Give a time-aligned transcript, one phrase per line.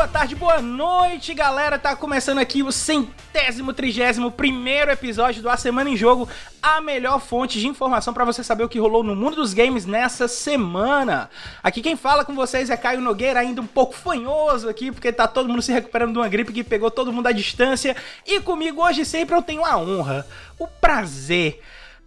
[0.00, 1.78] boa tarde, boa noite, galera.
[1.78, 6.26] Tá começando aqui o centésimo, trigésimo primeiro episódio do A Semana em Jogo,
[6.62, 9.84] a melhor fonte de informação para você saber o que rolou no mundo dos games
[9.84, 11.28] nessa semana.
[11.62, 15.28] Aqui quem fala com vocês é Caio Nogueira, ainda um pouco fanhoso aqui, porque tá
[15.28, 17.94] todo mundo se recuperando de uma gripe que pegou todo mundo à distância.
[18.26, 20.26] E comigo hoje sempre eu tenho a honra,
[20.58, 21.60] o prazer,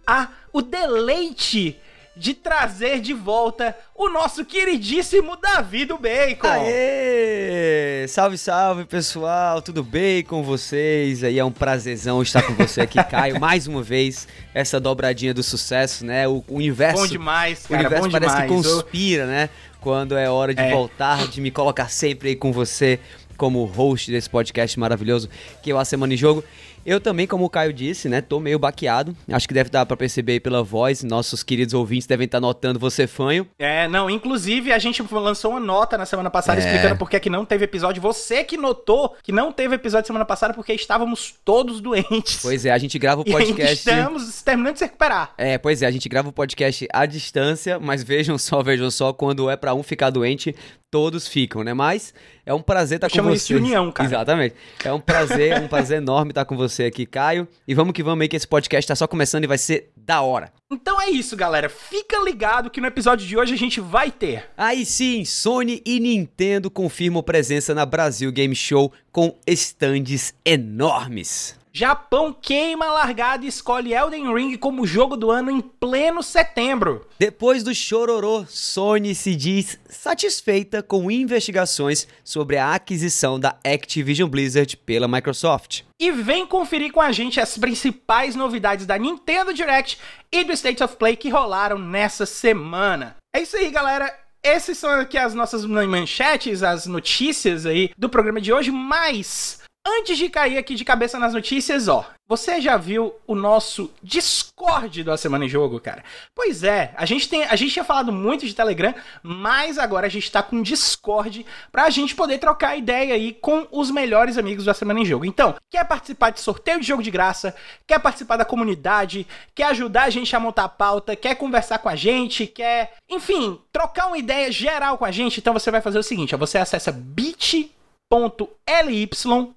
[0.04, 1.78] a, o deleite
[2.16, 6.46] de trazer de volta o nosso queridíssimo Davi do Bacon.
[6.48, 8.06] Aê!
[8.08, 9.60] Salve, salve, pessoal.
[9.60, 11.24] Tudo bem com vocês?
[11.24, 14.28] Aí é um prazerzão estar com você aqui, Caio, mais uma vez.
[14.52, 16.28] Essa dobradinha do sucesso, né?
[16.28, 17.02] O, o universo.
[17.02, 17.74] Bom demais, cara.
[17.74, 18.50] o universo parece demais.
[18.50, 19.50] que conspira, né?
[19.80, 20.70] Quando é hora de É.
[20.70, 22.98] voltar, de me colocar sempre aí com você
[23.36, 25.28] como host desse podcast maravilhoso
[25.60, 26.44] que é o A Semana em Jogo.
[26.84, 29.16] Eu também, como o Caio disse, né, tô meio baqueado.
[29.30, 31.02] Acho que deve dar pra perceber aí pela voz.
[31.02, 33.46] Nossos queridos ouvintes devem estar notando você fanho.
[33.58, 36.64] É, não, inclusive a gente lançou uma nota na semana passada É.
[36.64, 38.02] explicando por que que não teve episódio.
[38.02, 42.40] Você que notou que não teve episódio semana passada porque estávamos todos doentes.
[42.42, 43.74] Pois é, a gente grava o E podcast.
[43.88, 45.32] estamos terminando de se recuperar.
[45.38, 49.12] É, pois é, a gente grava o podcast à distância, mas vejam só, vejam só,
[49.12, 50.54] quando é pra um ficar doente,
[50.90, 51.72] todos ficam, né?
[51.74, 52.12] Mas
[52.46, 53.36] é um prazer estar Eu com chamo você.
[53.36, 54.08] isso de união, cara.
[54.08, 54.54] Exatamente.
[54.84, 57.48] É um prazer, um prazer enorme estar com você aqui, Caio.
[57.66, 60.20] E vamos que vamos aí que esse podcast tá só começando e vai ser da
[60.20, 60.52] hora.
[60.70, 61.68] Então é isso, galera.
[61.68, 65.98] Fica ligado que no episódio de hoje a gente vai ter Aí sim, Sony e
[66.00, 71.56] Nintendo confirmam presença na Brasil Game Show com estandes enormes.
[71.76, 77.04] Japão queima a largada e escolhe Elden Ring como jogo do ano em pleno setembro.
[77.18, 84.76] Depois do chororô, Sony se diz satisfeita com investigações sobre a aquisição da Activision Blizzard
[84.76, 85.82] pela Microsoft.
[86.00, 89.98] E vem conferir com a gente as principais novidades da Nintendo Direct
[90.30, 93.16] e do State of Play que rolaram nessa semana.
[93.34, 94.16] É isso aí, galera.
[94.44, 100.16] Essas são aqui as nossas manchetes, as notícias aí do programa de hoje, mas antes
[100.16, 105.12] de cair aqui de cabeça nas notícias, ó, você já viu o nosso Discord do
[105.12, 106.02] A Semana em Jogo, cara?
[106.34, 110.10] Pois é, a gente tem, a gente tinha falado muito de Telegram, mas agora a
[110.10, 114.70] gente tá com Discord pra gente poder trocar ideia aí com os melhores amigos do
[114.70, 115.26] A Semana em Jogo.
[115.26, 117.54] Então, quer participar de sorteio de jogo de graça,
[117.86, 121.90] quer participar da comunidade, quer ajudar a gente a montar a pauta, quer conversar com
[121.90, 125.98] a gente, quer, enfim, trocar uma ideia geral com a gente, então você vai fazer
[125.98, 127.70] o seguinte, ó, você acessa bit
[128.14, 129.08] bit.ly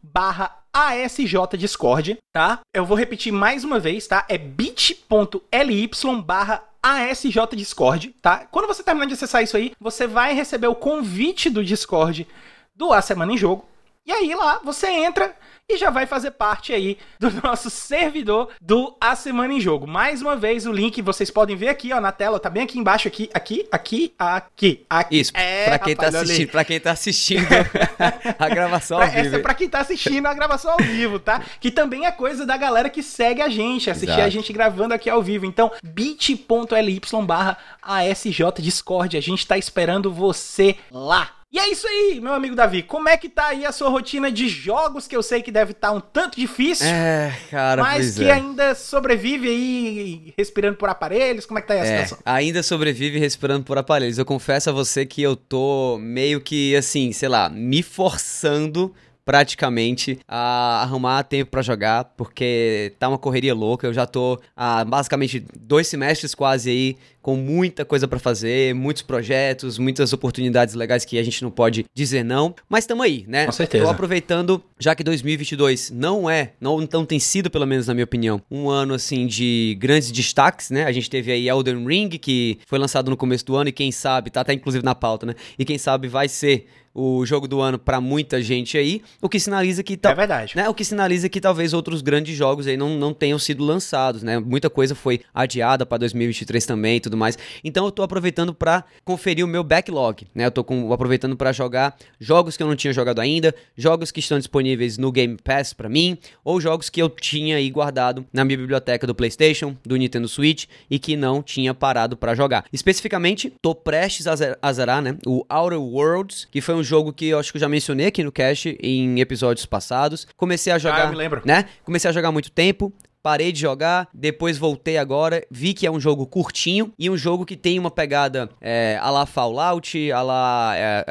[0.02, 2.60] barra ASJ Discord, tá?
[2.74, 4.26] Eu vou repetir mais uma vez, tá?
[4.28, 5.90] É bit.ly
[6.24, 8.48] barra ASJ Discord, tá?
[8.52, 12.28] Quando você terminar de acessar isso aí, você vai receber o convite do Discord
[12.76, 13.66] do A Semana em Jogo.
[14.06, 15.36] E aí lá você entra
[15.70, 19.86] e já vai fazer parte aí do nosso servidor do A Semana em Jogo.
[19.86, 22.80] Mais uma vez, o link vocês podem ver aqui, ó, na tela, tá bem aqui
[22.80, 25.20] embaixo, aqui, aqui, aqui, aqui, aqui.
[25.20, 26.32] Isso, É, pra quem rapaz, tá olha aí.
[26.32, 27.48] assistindo, para quem tá assistindo
[28.40, 29.28] a gravação Pra- ao vivo.
[29.28, 31.42] essa é pra quem tá assistindo a gravação ao vivo, tá?
[31.60, 34.24] Que também é coisa da galera que segue a gente, assistir Exato.
[34.28, 35.46] a gente gravando aqui ao vivo.
[35.46, 39.18] Então, bit.ly barra ASJ Discord.
[39.18, 41.32] A gente tá esperando você lá.
[41.50, 42.84] E é isso aí, meu amigo Davi.
[42.84, 45.72] Como é que tá aí a sua rotina de jogos, que eu sei que deve
[45.72, 48.34] estar um tanto difícil, É, cara, mas que é.
[48.34, 51.46] ainda sobrevive aí respirando por aparelhos?
[51.46, 52.18] Como é que tá aí a É, situação?
[52.26, 54.18] ainda sobrevive respirando por aparelhos.
[54.18, 58.94] Eu confesso a você que eu tô meio que assim, sei lá, me forçando
[59.28, 63.86] praticamente a arrumar tempo pra jogar, porque tá uma correria louca.
[63.86, 69.02] Eu já tô há basicamente dois semestres quase aí com muita coisa pra fazer, muitos
[69.02, 73.46] projetos, muitas oportunidades legais que a gente não pode dizer não, mas tamo aí, né?
[73.48, 73.84] Com certeza.
[73.84, 78.06] Tô aproveitando, já que 2022 não é, não, não tem sido, pelo menos na minha
[78.06, 80.86] opinião, um ano assim de grandes destaques, né?
[80.86, 83.92] A gente teve aí Elden Ring, que foi lançado no começo do ano e quem
[83.92, 85.36] sabe, tá até inclusive na pauta, né?
[85.60, 86.66] E quem sabe vai ser
[87.00, 90.54] o jogo do ano pra muita gente aí, o que sinaliza que tal, É verdade.
[90.56, 90.68] né?
[90.68, 94.40] O que sinaliza que talvez outros grandes jogos aí não, não tenham sido lançados, né?
[94.40, 97.38] Muita coisa foi adiada pra 2023 também e tudo mais.
[97.64, 100.46] Então eu tô aproveitando pra conferir o meu backlog, né?
[100.46, 104.20] Eu tô com- aproveitando pra jogar jogos que eu não tinha jogado ainda, jogos que
[104.20, 108.44] estão disponíveis no Game Pass pra mim, ou jogos que eu tinha aí guardado na
[108.44, 112.66] minha biblioteca do PlayStation, do Nintendo Switch e que não tinha parado pra jogar.
[112.74, 115.18] Especificamente, tô prestes a zerar, né?
[115.28, 118.24] O Outer Worlds, que foi um jogo que eu acho que eu já mencionei aqui
[118.24, 120.26] no cast em episódios passados.
[120.36, 121.42] Comecei a jogar, Ah, eu me lembro.
[121.46, 121.66] né?
[121.84, 122.92] Comecei a jogar há muito tempo.
[123.28, 127.46] Parei de jogar, depois voltei agora, vi que é um jogo curtinho e um jogo
[127.46, 131.06] que tem uma pegada é, a la Fallout, a la é,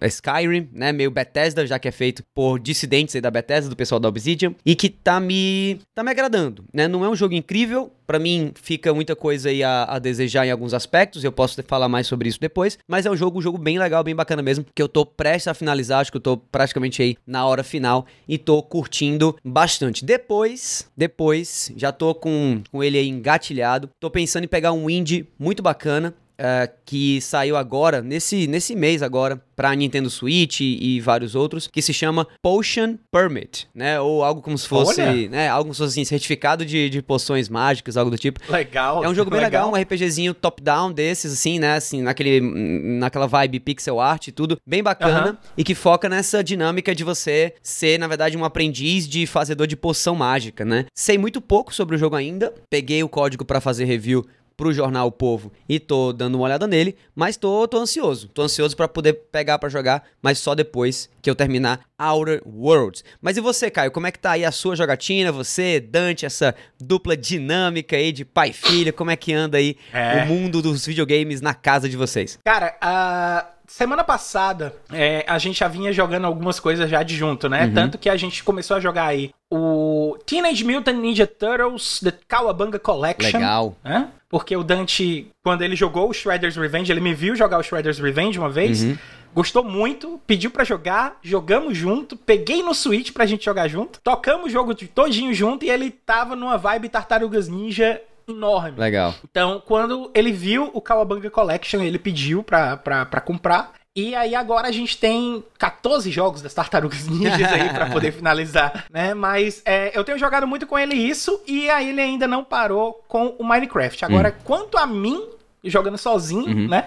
[0.00, 0.92] é, Skyrim, né?
[0.92, 4.54] Meio Bethesda, já que é feito por dissidentes aí da Bethesda, do pessoal da Obsidian,
[4.64, 6.86] e que tá me, tá me agradando, né?
[6.86, 10.50] Não é um jogo incrível, para mim fica muita coisa aí a, a, desejar em
[10.50, 13.58] alguns aspectos, eu posso falar mais sobre isso depois, mas é um jogo, um jogo
[13.58, 16.38] bem legal, bem bacana mesmo, que eu tô prestes a finalizar, acho que eu tô
[16.38, 20.06] praticamente aí na hora final e tô curtindo bastante.
[20.06, 25.28] Depois, depois, já tô com, com ele aí engatilhado, tô pensando em pegar um indie
[25.38, 31.00] muito bacana, Uh, que saiu agora, nesse, nesse mês agora, para Nintendo Switch e, e,
[31.00, 34.00] vários outros, que se chama Potion Permit, né?
[34.00, 35.28] Ou algo como se fosse, Olha.
[35.28, 35.48] né?
[35.48, 38.40] Algo como se fosse assim, certificado de, de poções mágicas, algo do tipo.
[38.48, 39.04] Legal.
[39.04, 41.74] É um jogo bem legal, legal um RPGzinho top-down desses, assim, né?
[41.74, 46.94] Assim, naquele, naquela vibe pixel art e tudo, bem bacana, e que foca nessa dinâmica
[46.94, 50.86] de você ser, na verdade, um aprendiz de fazedor de poção mágica, né?
[50.94, 54.24] Sei muito pouco sobre o jogo ainda, peguei o código para fazer review
[54.58, 58.28] pro jornal O Povo e tô dando uma olhada nele, mas tô, tô ansioso.
[58.28, 63.04] Tô ansioso para poder pegar para jogar, mas só depois que eu terminar Outer Worlds.
[63.22, 63.92] Mas e você, Caio?
[63.92, 65.30] Como é que tá aí a sua jogatina?
[65.30, 69.76] Você, Dante, essa dupla dinâmica aí de pai e filha, como é que anda aí
[69.92, 70.24] é.
[70.24, 72.36] o mundo dos videogames na casa de vocês?
[72.44, 77.48] Cara, a semana passada é, a gente já vinha jogando algumas coisas já de junto,
[77.48, 77.66] né?
[77.66, 77.74] Uhum.
[77.74, 82.78] Tanto que a gente começou a jogar aí o Teenage Mutant Ninja Turtles The Cowabunga
[82.78, 83.38] Collection.
[83.38, 83.76] Legal.
[83.84, 84.08] Né?
[84.28, 87.98] Porque o Dante, quando ele jogou o Shredder's Revenge, ele me viu jogar o Shredder's
[87.98, 88.82] Revenge uma vez.
[88.82, 88.98] Uhum.
[89.34, 94.46] Gostou muito, pediu para jogar, jogamos junto, peguei no Switch pra gente jogar junto, tocamos
[94.46, 98.78] o jogo todinho junto e ele tava numa vibe Tartarugas Ninja enorme.
[98.78, 99.14] Legal.
[99.28, 103.72] Então, quando ele viu o Kawabanga Collection, ele pediu pra, pra, pra comprar.
[103.96, 108.84] E aí agora a gente tem 14 jogos das Tartarugas Ninjas aí para poder finalizar,
[108.92, 109.12] né?
[109.12, 113.02] Mas é, eu tenho jogado muito com ele isso e aí ele ainda não parou
[113.08, 114.04] com o Minecraft.
[114.04, 114.40] Agora, hum.
[114.44, 115.20] quanto a mim,
[115.64, 116.68] jogando sozinho, uhum.
[116.68, 116.84] né?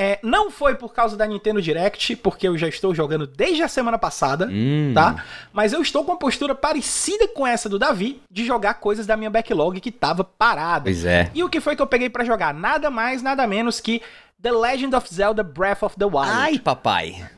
[0.00, 3.68] É, não foi por causa da Nintendo Direct, porque eu já estou jogando desde a
[3.68, 4.92] semana passada, hum.
[4.94, 5.24] tá?
[5.52, 9.16] Mas eu estou com uma postura parecida com essa do Davi, de jogar coisas da
[9.16, 10.84] minha backlog que tava parada.
[10.84, 11.32] Pois é.
[11.34, 12.54] E o que foi que eu peguei para jogar?
[12.54, 14.00] Nada mais, nada menos que
[14.40, 16.30] The Legend of Zelda Breath of the Wild.
[16.30, 17.28] Ai, papai.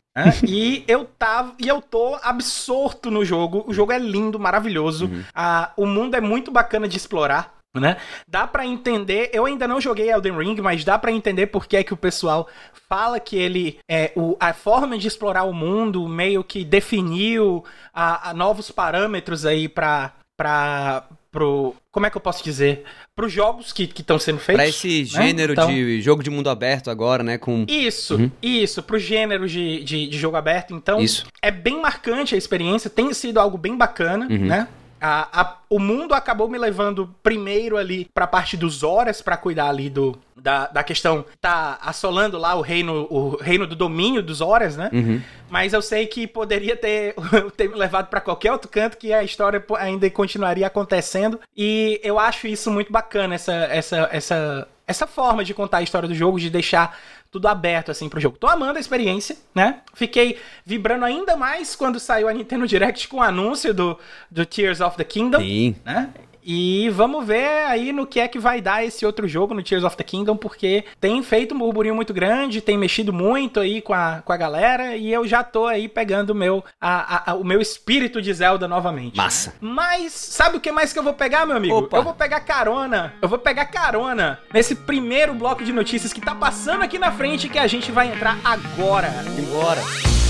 [0.45, 3.63] E eu tava e eu tô absorto no jogo.
[3.65, 5.05] O jogo é lindo, maravilhoso.
[5.05, 5.23] Uhum.
[5.33, 7.97] Ah, o mundo é muito bacana de explorar né?
[8.27, 11.77] Dá para entender, eu ainda não joguei Elden Ring, mas dá para entender por que
[11.77, 12.47] é que o pessoal
[12.89, 17.63] fala que ele é o, a forma de explorar o mundo meio que definiu
[17.93, 22.83] a, a novos parâmetros aí para para pro como é que eu posso dizer
[23.15, 25.05] para os jogos que estão sendo feitos para esse né?
[25.05, 28.31] gênero então, de jogo de mundo aberto agora né com isso uhum.
[28.41, 31.25] isso para o gênero de, de, de, jogo aberto então isso.
[31.41, 34.45] é bem marcante a experiência tem sido algo bem bacana uhum.
[34.45, 34.67] né
[35.01, 39.67] a, a, o mundo acabou me levando primeiro ali pra parte dos horas para cuidar
[39.67, 44.41] ali do, da, da questão tá assolando lá o reino o reino do domínio dos
[44.41, 44.91] horas, né?
[44.93, 45.19] Uhum.
[45.49, 47.15] Mas eu sei que poderia ter,
[47.57, 52.19] ter me levado para qualquer outro canto que a história ainda continuaria acontecendo e eu
[52.19, 56.39] acho isso muito bacana essa essa essa essa forma de contar a história do jogo,
[56.39, 56.97] de deixar
[57.31, 58.37] tudo aberto assim pro jogo.
[58.37, 59.81] Tô amando a experiência, né?
[59.93, 63.97] Fiquei vibrando ainda mais quando saiu a Nintendo Direct com o anúncio do,
[64.29, 65.75] do Tears of the Kingdom, Sim.
[65.83, 66.09] né?
[66.43, 69.83] E vamos ver aí no que é que vai dar esse outro jogo no Tears
[69.83, 73.93] of the Kingdom, porque tem feito um burburinho muito grande, tem mexido muito aí com
[73.93, 77.43] a, com a galera, e eu já tô aí pegando o meu, a, a, o
[77.43, 79.17] meu espírito de Zelda novamente.
[79.17, 79.53] Massa.
[79.59, 81.75] Mas sabe o que mais que eu vou pegar, meu amigo?
[81.75, 81.97] Opa.
[81.97, 83.13] Eu vou pegar carona.
[83.21, 87.49] Eu vou pegar carona nesse primeiro bloco de notícias que tá passando aqui na frente
[87.49, 89.09] que a gente vai entrar agora.
[89.49, 90.20] Agora.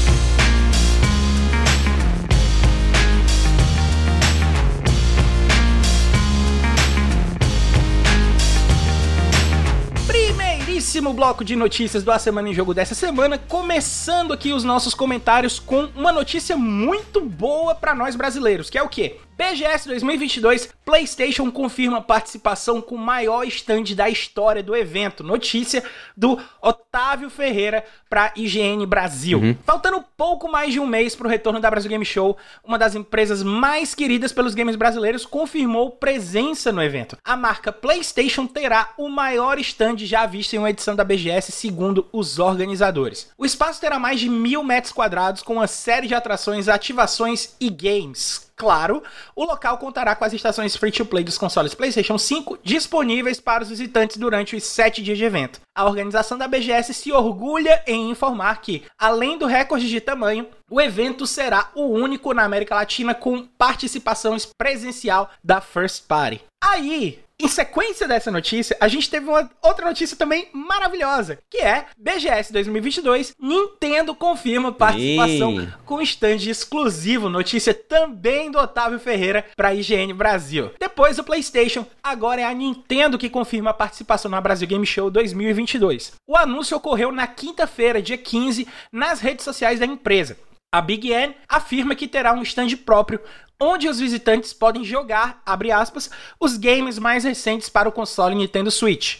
[10.82, 14.96] Primeiríssimo bloco de notícias do A Semana em Jogo dessa semana, começando aqui os nossos
[14.96, 19.20] comentários com uma notícia muito boa para nós brasileiros, que é o quê?
[19.41, 25.24] BGS 2022, PlayStation confirma participação com o maior stand da história do evento.
[25.24, 25.83] Notícia
[26.15, 29.39] do Otávio Ferreira para IGN Brasil.
[29.39, 29.57] Uhum.
[29.65, 32.93] Faltando pouco mais de um mês para o retorno da Brasil Game Show, uma das
[32.93, 37.17] empresas mais queridas pelos games brasileiros confirmou presença no evento.
[37.25, 42.05] A marca PlayStation terá o maior stand já visto em uma edição da BGS, segundo
[42.13, 43.31] os organizadores.
[43.36, 47.71] O espaço terá mais de mil metros quadrados com uma série de atrações, ativações e
[47.71, 49.01] games claro,
[49.36, 54.18] o local contará com as estações free-to-play dos consoles PlayStation 5 disponíveis para os visitantes
[54.18, 55.60] durante os sete dias de evento.
[55.75, 60.80] A organização da BGS se orgulha em informar que, além do recorde de tamanho, o
[60.80, 66.44] evento será o único na América Latina com participação presencial da First Party.
[66.63, 71.86] Aí, em sequência dessa notícia, a gente teve uma outra notícia também maravilhosa, que é
[71.98, 80.13] BGS 2022, Nintendo confirma participação com stand exclusivo, notícia também do Otávio Ferreira para IGN
[80.13, 80.71] Brasil.
[80.79, 85.10] Depois do PlayStation, agora é a Nintendo que confirma a participação na Brasil Game Show
[85.10, 86.13] 2022.
[86.27, 90.38] O anúncio ocorreu na quinta-feira, dia 15, nas redes sociais da empresa.
[90.74, 93.20] A Big N afirma que terá um stand próprio
[93.60, 95.44] onde os visitantes podem jogar,
[95.75, 96.10] aspas,
[96.40, 99.18] os games mais recentes para o console Nintendo Switch.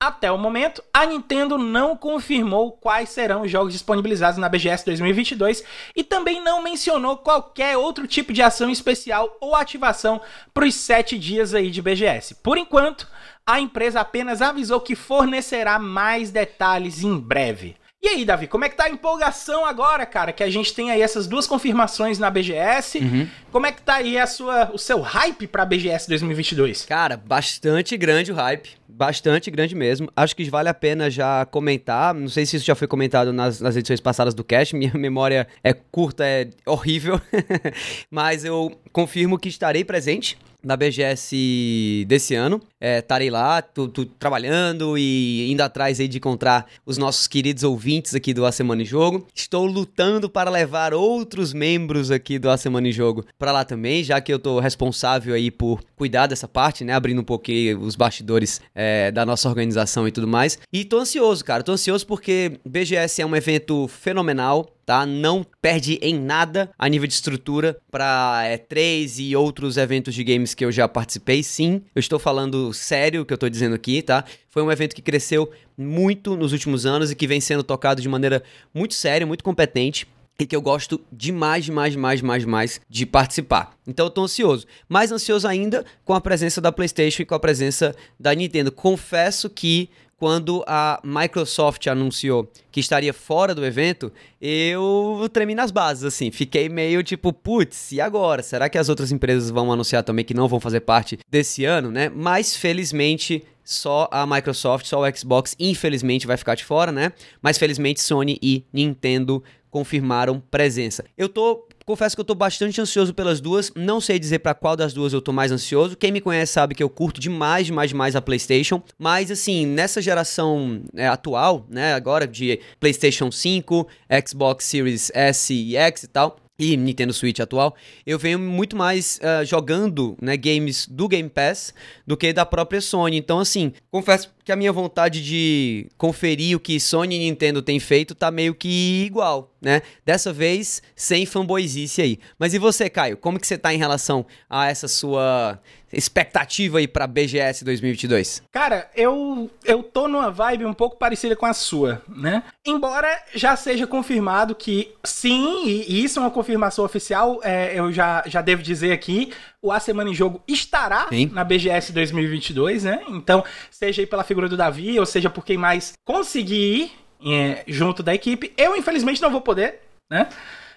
[0.00, 5.64] Até o momento, a Nintendo não confirmou quais serão os jogos disponibilizados na BGS 2022
[5.96, 10.20] e também não mencionou qualquer outro tipo de ação especial ou ativação
[10.52, 12.36] para os sete dias aí de BGS.
[12.36, 13.08] Por enquanto,
[13.44, 17.74] a empresa apenas avisou que fornecerá mais detalhes em breve.
[18.04, 20.30] E aí, Davi, como é que tá a empolgação agora, cara?
[20.30, 22.98] Que a gente tem aí essas duas confirmações na BGS.
[22.98, 23.26] Uhum.
[23.54, 26.86] Como é que tá aí a sua, o seu hype pra BGS 2022?
[26.86, 28.70] Cara, bastante grande o hype.
[28.88, 30.10] Bastante grande mesmo.
[30.16, 32.12] Acho que vale a pena já comentar.
[32.12, 34.74] Não sei se isso já foi comentado nas, nas edições passadas do cast.
[34.76, 37.20] Minha memória é curta, é horrível.
[38.10, 42.60] Mas eu confirmo que estarei presente na BGS desse ano.
[42.80, 47.62] É, estarei lá, tô, tô, trabalhando e indo atrás aí de encontrar os nossos queridos
[47.62, 49.26] ouvintes aqui do A Semana em Jogo.
[49.34, 54.02] Estou lutando para levar outros membros aqui do A Semana em Jogo para lá também,
[54.02, 56.94] já que eu tô responsável aí por cuidar dessa parte, né?
[56.94, 60.58] Abrindo um pouquinho os bastidores é, da nossa organização e tudo mais.
[60.72, 61.62] E tô ansioso, cara.
[61.62, 65.06] Tô ansioso porque BGS é um evento fenomenal tá?
[65.06, 70.22] Não perde em nada a nível de estrutura para é, 3 e outros eventos de
[70.22, 71.42] games que eu já participei.
[71.42, 74.24] Sim, eu estou falando sério o que eu estou dizendo aqui, tá?
[74.50, 78.08] Foi um evento que cresceu muito nos últimos anos e que vem sendo tocado de
[78.10, 78.42] maneira
[78.74, 80.06] muito séria, muito competente
[80.38, 83.76] e que eu gosto demais, demais, demais, demais, demais de participar.
[83.86, 84.66] Então eu tô ansioso.
[84.88, 88.72] Mais ansioso ainda com a presença da PlayStation e com a presença da Nintendo.
[88.72, 96.04] Confesso que quando a Microsoft anunciou que estaria fora do evento, eu tremi nas bases,
[96.04, 96.30] assim.
[96.30, 98.42] Fiquei meio tipo, putz, e agora?
[98.42, 101.90] Será que as outras empresas vão anunciar também que não vão fazer parte desse ano,
[101.90, 102.08] né?
[102.08, 107.12] Mas felizmente só a Microsoft, só o Xbox, infelizmente vai ficar de fora, né?
[107.42, 109.42] Mas felizmente Sony e Nintendo
[109.74, 111.04] confirmaram presença.
[111.18, 113.70] Eu tô Confesso que eu tô bastante ansioso pelas duas.
[113.76, 115.94] Não sei dizer para qual das duas eu tô mais ansioso.
[115.94, 118.82] Quem me conhece sabe que eu curto demais, demais, demais a PlayStation.
[118.98, 123.86] Mas assim, nessa geração é, atual, né, agora de PlayStation 5,
[124.26, 127.74] Xbox Series S e X e tal, e Nintendo Switch atual,
[128.06, 131.74] eu venho muito mais uh, jogando né, games do Game Pass
[132.06, 133.16] do que da própria Sony.
[133.16, 137.80] Então, assim, confesso que a minha vontade de conferir o que Sony e Nintendo têm
[137.80, 139.82] feito tá meio que igual, né?
[140.06, 142.18] Dessa vez, sem fanboyzice aí.
[142.38, 143.16] Mas e você, Caio?
[143.16, 145.58] Como que você tá em relação a essa sua
[145.96, 148.42] expectativa aí pra BGS 2022?
[148.52, 152.42] Cara, eu, eu tô numa vibe um pouco parecida com a sua, né?
[152.66, 158.22] Embora já seja confirmado que sim, e isso é uma confirmação oficial, é, eu já,
[158.26, 159.32] já devo dizer aqui,
[159.62, 161.30] o A Semana em Jogo estará sim.
[161.32, 163.02] na BGS 2022, né?
[163.08, 167.64] Então, seja aí pela figura do Davi, ou seja por quem mais conseguir ir é,
[167.66, 168.52] junto da equipe.
[168.56, 170.28] Eu, infelizmente, não vou poder, né?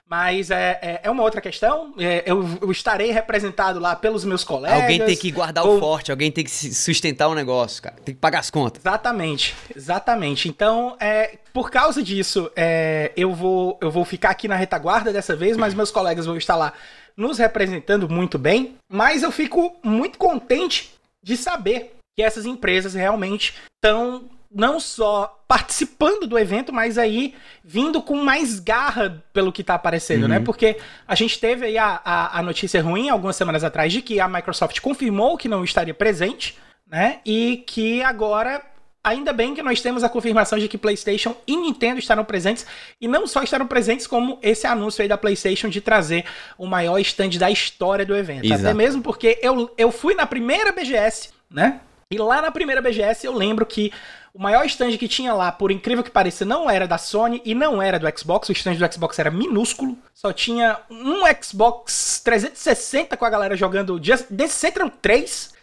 [0.10, 1.94] Mas é, é, é, uma outra questão.
[1.98, 4.82] É, eu, eu, estarei representado lá pelos meus colegas.
[4.82, 5.76] Alguém tem que guardar ou...
[5.76, 7.98] o forte, alguém tem que sustentar o negócio, cara.
[8.06, 8.82] Tem que pagar as contas.
[8.82, 10.48] Exatamente, exatamente.
[10.48, 15.36] Então, é, por causa disso, é, eu, vou, eu vou ficar aqui na retaguarda dessa
[15.36, 16.72] vez, mas meus colegas vão estar lá
[17.18, 18.76] nos representando muito bem.
[18.90, 26.28] Mas eu fico muito contente de saber que essas empresas realmente estão não só participando
[26.28, 30.36] do evento, mas aí vindo com mais garra pelo que tá aparecendo, né?
[30.36, 30.40] uhum.
[30.42, 30.46] né?
[30.46, 30.78] Porque
[31.08, 34.28] a gente teve aí a, a, a, notícia ruim algumas semanas atrás de que a
[34.28, 36.58] Microsoft confirmou que não estaria presente,
[36.90, 37.20] né?
[37.26, 38.62] E que agora.
[39.04, 42.66] Ainda bem que nós temos a confirmação de que PlayStation e Nintendo estarão presentes,
[43.00, 46.26] e não só estarão presentes, como esse anúncio aí da PlayStation de trazer
[46.58, 48.44] o maior stand da história do evento.
[48.44, 48.66] Exato.
[48.66, 51.80] Até mesmo porque eu, eu fui na primeira BGS, né?
[52.10, 53.92] E lá na primeira BGS eu lembro que
[54.34, 57.54] o maior stand que tinha lá, por incrível que pareça, não era da Sony e
[57.54, 58.48] não era do Xbox.
[58.48, 59.98] O stand do Xbox era minúsculo.
[60.14, 64.00] Só tinha um Xbox 360 com a galera jogando.
[64.00, 65.54] Desses eram três,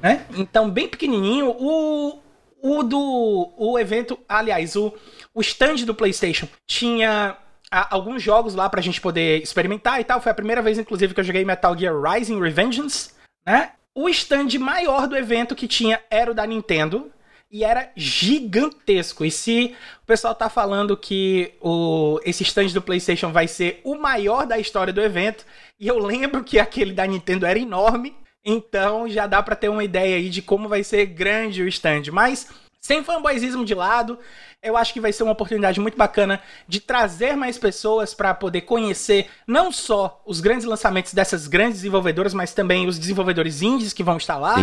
[0.00, 0.24] né?
[0.36, 1.50] Então, bem pequenininho.
[1.58, 2.18] O,
[2.62, 4.94] o do o evento, aliás, o,
[5.34, 7.36] o stand do PlayStation tinha
[7.70, 10.18] alguns jogos lá pra gente poder experimentar e tal.
[10.18, 13.10] Foi a primeira vez, inclusive, que eu joguei Metal Gear Rising Revengeance,
[13.44, 13.72] né?
[14.02, 17.12] O stand maior do evento que tinha era o da Nintendo
[17.50, 19.26] e era gigantesco.
[19.26, 23.96] E se o pessoal tá falando que o, esse stand do PlayStation vai ser o
[23.96, 25.44] maior da história do evento,
[25.78, 29.84] e eu lembro que aquele da Nintendo era enorme, então já dá para ter uma
[29.84, 32.04] ideia aí de como vai ser grande o stand.
[32.10, 32.48] Mas
[32.80, 34.18] sem fanboyismo de lado,
[34.62, 38.62] eu acho que vai ser uma oportunidade muito bacana de trazer mais pessoas para poder
[38.62, 44.02] conhecer não só os grandes lançamentos dessas grandes desenvolvedoras, mas também os desenvolvedores indies que
[44.02, 44.56] vão estar lá,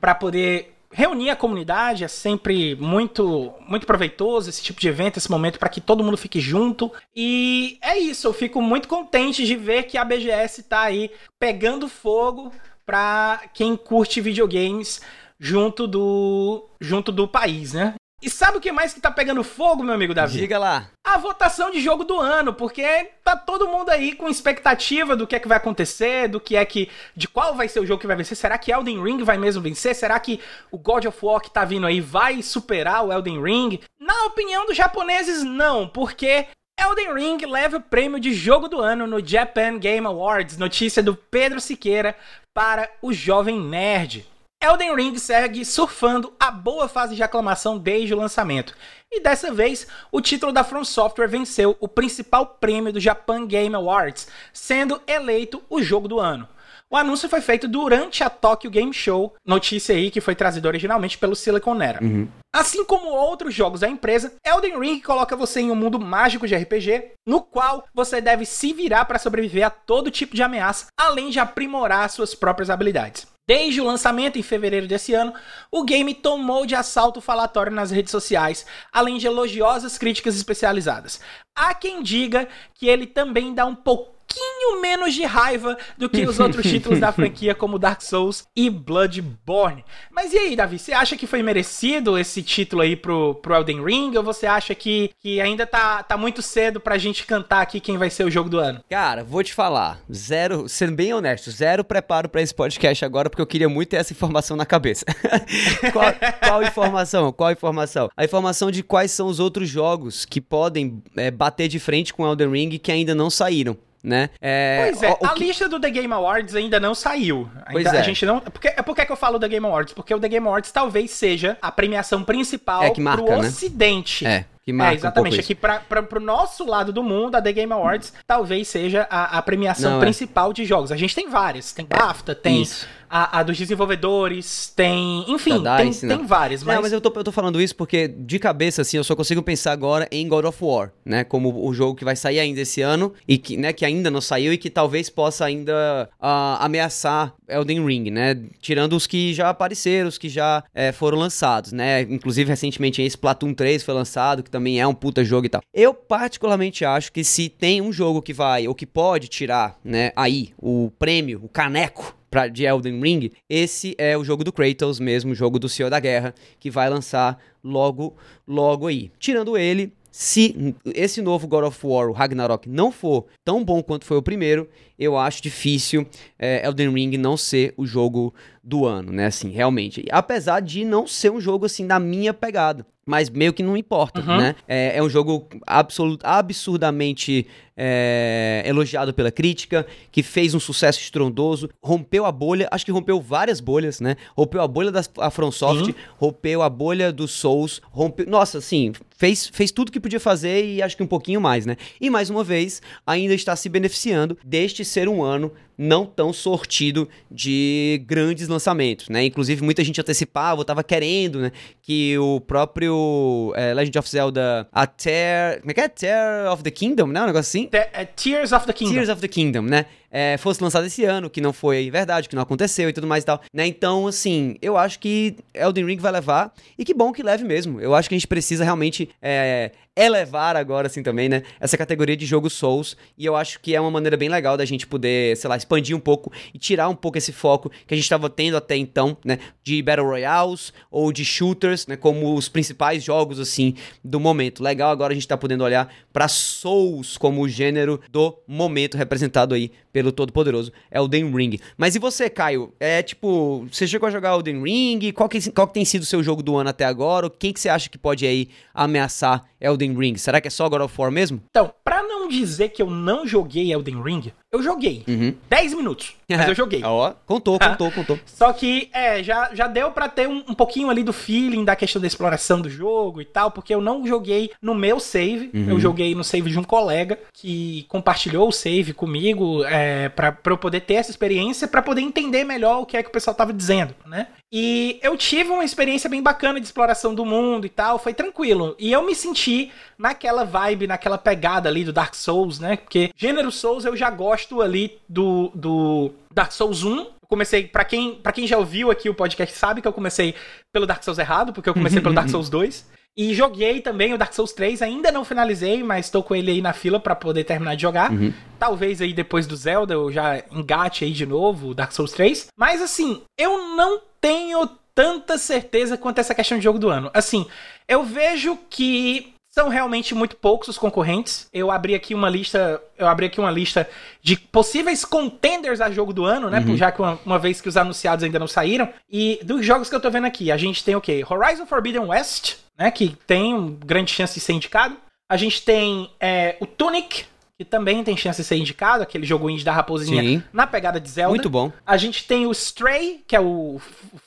[0.00, 2.04] para poder reunir a comunidade.
[2.04, 6.16] É sempre muito muito proveitoso esse tipo de evento, esse momento para que todo mundo
[6.16, 6.92] fique junto.
[7.14, 11.88] E é isso, eu fico muito contente de ver que a BGS está aí pegando
[11.88, 12.52] fogo
[12.84, 15.00] para quem curte videogames
[15.38, 17.94] junto do junto do país, né?
[18.22, 20.38] E sabe o que mais que tá pegando fogo, meu amigo Davi?
[20.38, 20.88] Diga lá.
[21.04, 25.36] A votação de jogo do ano, porque tá todo mundo aí com expectativa do que
[25.36, 26.90] é que vai acontecer, do que é que.
[27.14, 28.36] de qual vai ser o jogo que vai vencer.
[28.36, 29.94] Será que Elden Ring vai mesmo vencer?
[29.94, 30.40] Será que
[30.70, 33.80] o God of War que tá vindo aí vai superar o Elden Ring?
[34.00, 36.46] Na opinião dos japoneses, não, porque
[36.80, 41.14] Elden Ring leva o prêmio de jogo do ano no Japan Game Awards, notícia do
[41.14, 42.16] Pedro Siqueira
[42.54, 44.26] para o Jovem Nerd.
[44.66, 48.74] Elden Ring segue surfando a boa fase de aclamação desde o lançamento.
[49.12, 53.76] E dessa vez, o título da From Software venceu o principal prêmio do Japan Game
[53.76, 56.48] Awards, sendo eleito o jogo do ano.
[56.90, 61.16] O anúncio foi feito durante a Tokyo Game Show, notícia aí que foi trazida originalmente
[61.16, 62.02] pelo Silicon Era.
[62.02, 62.28] Uhum.
[62.52, 66.56] Assim como outros jogos da empresa, Elden Ring coloca você em um mundo mágico de
[66.56, 71.30] RPG, no qual você deve se virar para sobreviver a todo tipo de ameaça, além
[71.30, 73.28] de aprimorar suas próprias habilidades.
[73.46, 75.32] Desde o lançamento em fevereiro desse ano,
[75.70, 81.20] o game tomou de assalto falatório nas redes sociais, além de elogiosas críticas especializadas.
[81.54, 86.26] Há quem diga que ele também dá um pouco pouquinho menos de raiva do que
[86.26, 89.84] os outros títulos da franquia, como Dark Souls e Bloodborne.
[90.10, 93.84] Mas e aí, Davi, você acha que foi merecido esse título aí pro, pro Elden
[93.84, 94.16] Ring?
[94.16, 97.96] Ou você acha que, que ainda tá, tá muito cedo pra gente cantar aqui quem
[97.96, 98.82] vai ser o jogo do ano?
[98.90, 103.42] Cara, vou te falar, zero, sendo bem honesto, zero preparo para esse podcast agora, porque
[103.42, 105.04] eu queria muito ter essa informação na cabeça.
[105.92, 107.32] qual, qual, informação?
[107.32, 108.10] Qual informação?
[108.16, 112.26] A informação de quais são os outros jogos que podem é, bater de frente com
[112.26, 113.76] Elden Ring que ainda não saíram
[114.06, 114.30] né?
[114.40, 115.44] É, pois é, o, o a que...
[115.44, 117.50] lista do The Game Awards ainda não saiu.
[117.66, 117.98] Ainda, pois é.
[117.98, 118.38] A gente não.
[118.38, 119.92] Porque, é por que eu falo The Game Awards?
[119.92, 123.48] Porque o The Game Awards talvez seja a premiação principal é que marca, pro né?
[123.48, 124.24] Ocidente.
[124.24, 124.44] É.
[124.64, 125.36] Que marca é, exatamente.
[125.36, 129.06] Um Aqui pra, pra, pro nosso lado do mundo, a The Game Awards talvez seja
[129.10, 130.00] a, a premiação não, é.
[130.00, 130.54] principal é.
[130.54, 130.92] de jogos.
[130.92, 131.72] A gente tem várias.
[131.72, 135.24] Tem BAFTA, tem Isso a, a, dos desenvolvedores, tem.
[135.28, 136.16] Enfim, DICE, tem, né?
[136.16, 136.62] tem várias.
[136.62, 136.74] Mas...
[136.74, 139.42] Não, mas eu tô, eu tô falando isso porque, de cabeça, assim, eu só consigo
[139.42, 141.24] pensar agora em God of War, né?
[141.24, 144.20] Como o jogo que vai sair ainda esse ano e que, né, que ainda não
[144.20, 148.36] saiu e que talvez possa ainda uh, ameaçar Elden Ring, né?
[148.60, 152.02] Tirando os que já apareceram, os que já é, foram lançados, né?
[152.02, 155.62] Inclusive, recentemente, esse Splatoon 3 foi lançado, que também é um puta jogo e tal.
[155.72, 160.12] Eu, particularmente, acho que se tem um jogo que vai, ou que pode tirar, né,
[160.14, 165.00] aí, o prêmio, o caneco pra, de Elden Ring, esse é o jogo do Kratos
[165.00, 168.14] mesmo, o jogo do Senhor da Guerra, que vai lançar logo,
[168.46, 169.10] logo aí.
[169.18, 174.04] Tirando ele, se esse novo God of War, o Ragnarok, não for tão bom quanto
[174.04, 176.06] foi o primeiro, eu acho difícil
[176.38, 179.26] é, Elden Ring não ser o jogo do ano, né?
[179.26, 180.04] Assim, realmente.
[180.10, 182.84] Apesar de não ser um jogo, assim, da minha pegada.
[183.08, 184.36] Mas meio que não importa, uhum.
[184.36, 184.56] né?
[184.66, 191.70] É, é, um jogo absolut, absurdamente é, elogiado pela crítica, que fez um sucesso estrondoso,
[191.80, 194.16] rompeu a bolha, acho que rompeu várias bolhas, né?
[194.36, 195.94] Rompeu a bolha da FromSoft, uhum.
[196.16, 198.26] rompeu a bolha dos Souls, rompeu...
[198.26, 201.76] Nossa, assim, fez, fez tudo que podia fazer e acho que um pouquinho mais, né?
[202.00, 207.08] E mais uma vez, ainda está se beneficiando deste ser um ano não tão sortido
[207.30, 209.24] de grandes lançamentos, né?
[209.24, 211.52] Inclusive, muita gente antecipava, estava querendo, né?
[211.82, 215.60] Que o próprio é, Legend of Zelda, a Tear...
[215.60, 215.88] Como é que é?
[215.88, 217.22] Tear of the Kingdom, né?
[217.22, 217.68] Um negócio assim?
[217.68, 218.94] The, uh, Tears of the Kingdom.
[218.94, 219.86] Tears of the Kingdom, né?
[220.10, 223.22] É, fosse lançado esse ano, que não foi verdade, que não aconteceu e tudo mais
[223.22, 223.66] e tal, né?
[223.66, 227.80] Então, assim, eu acho que Elden Ring vai levar, e que bom que leve mesmo.
[227.80, 231.42] Eu acho que a gente precisa realmente é, elevar agora, assim, também, né?
[231.60, 234.64] Essa categoria de jogo Souls, e eu acho que é uma maneira bem legal da
[234.64, 237.96] gente poder, sei lá, expandir um pouco e tirar um pouco esse foco que a
[237.96, 242.48] gente estava tendo até então, né, de Battle Royales ou de shooters, né, como os
[242.48, 244.62] principais jogos assim do momento.
[244.62, 249.54] Legal agora a gente tá podendo olhar para Souls como o gênero do momento representado
[249.54, 251.58] aí pelo todo poderoso Elden Ring.
[251.76, 252.72] Mas e você, Caio?
[252.78, 255.12] É tipo, você chegou a jogar Elden Ring?
[255.12, 257.26] Qual que, qual que tem sido o seu jogo do ano até agora?
[257.26, 260.16] O que você acha que pode aí ameaçar Elden Ring?
[260.16, 261.40] Será que é só God of War mesmo?
[261.50, 265.02] Então, para não dizer que eu não joguei Elden Ring, eu joguei.
[265.06, 265.34] Uhum.
[265.48, 266.82] 10 minutos, mas eu joguei.
[266.84, 268.18] Ó, contou, contou, contou.
[268.26, 271.76] Só que, é, já, já deu pra ter um, um pouquinho ali do feeling da
[271.76, 275.70] questão da exploração do jogo e tal, porque eu não joguei no meu save, Uhum.
[275.70, 280.52] eu joguei no save de um colega que compartilhou o save comigo é, pra, pra
[280.52, 283.34] eu poder ter essa experiência, pra poder entender melhor o que é que o pessoal
[283.34, 284.28] tava dizendo, né?
[284.52, 288.76] E eu tive uma experiência bem bacana de exploração do mundo e tal, foi tranquilo.
[288.78, 292.76] E eu me senti naquela vibe, naquela pegada ali do Dark Souls, né?
[292.76, 296.98] Porque gênero Souls eu já gosto ali do, do Dark Souls 1.
[296.98, 300.34] Eu comecei, pra quem, pra quem já ouviu aqui o podcast sabe que eu comecei
[300.72, 302.94] pelo Dark Souls errado, porque eu comecei pelo Dark Souls 2.
[303.18, 306.60] E joguei também o Dark Souls 3, ainda não finalizei, mas tô com ele aí
[306.60, 308.12] na fila pra poder terminar de jogar.
[308.12, 308.30] Uhum.
[308.58, 312.48] Talvez aí depois do Zelda eu já engate aí de novo o Dark Souls 3.
[312.58, 317.10] Mas assim, eu não tenho tanta certeza quanto essa questão de jogo do ano.
[317.14, 317.46] Assim,
[317.88, 321.48] eu vejo que são realmente muito poucos os concorrentes.
[321.50, 323.88] Eu abri aqui uma lista, eu abri aqui uma lista
[324.20, 326.60] de possíveis contenders a jogo do ano, né?
[326.60, 326.76] Uhum.
[326.76, 328.86] Já que uma, uma vez que os anunciados ainda não saíram.
[329.10, 331.24] E dos jogos que eu tô vendo aqui, a gente tem o quê?
[331.26, 332.90] Horizon Forbidden West, né?
[332.90, 334.94] Que tem um grande chance de ser indicado.
[335.26, 337.24] A gente tem é, o Tunic,
[337.58, 340.42] que também tem chance de ser indicado, aquele jogo indie da raposinha Sim.
[340.52, 341.30] na pegada de Zelda.
[341.30, 341.72] Muito bom.
[341.86, 343.80] A gente tem o Stray, que é o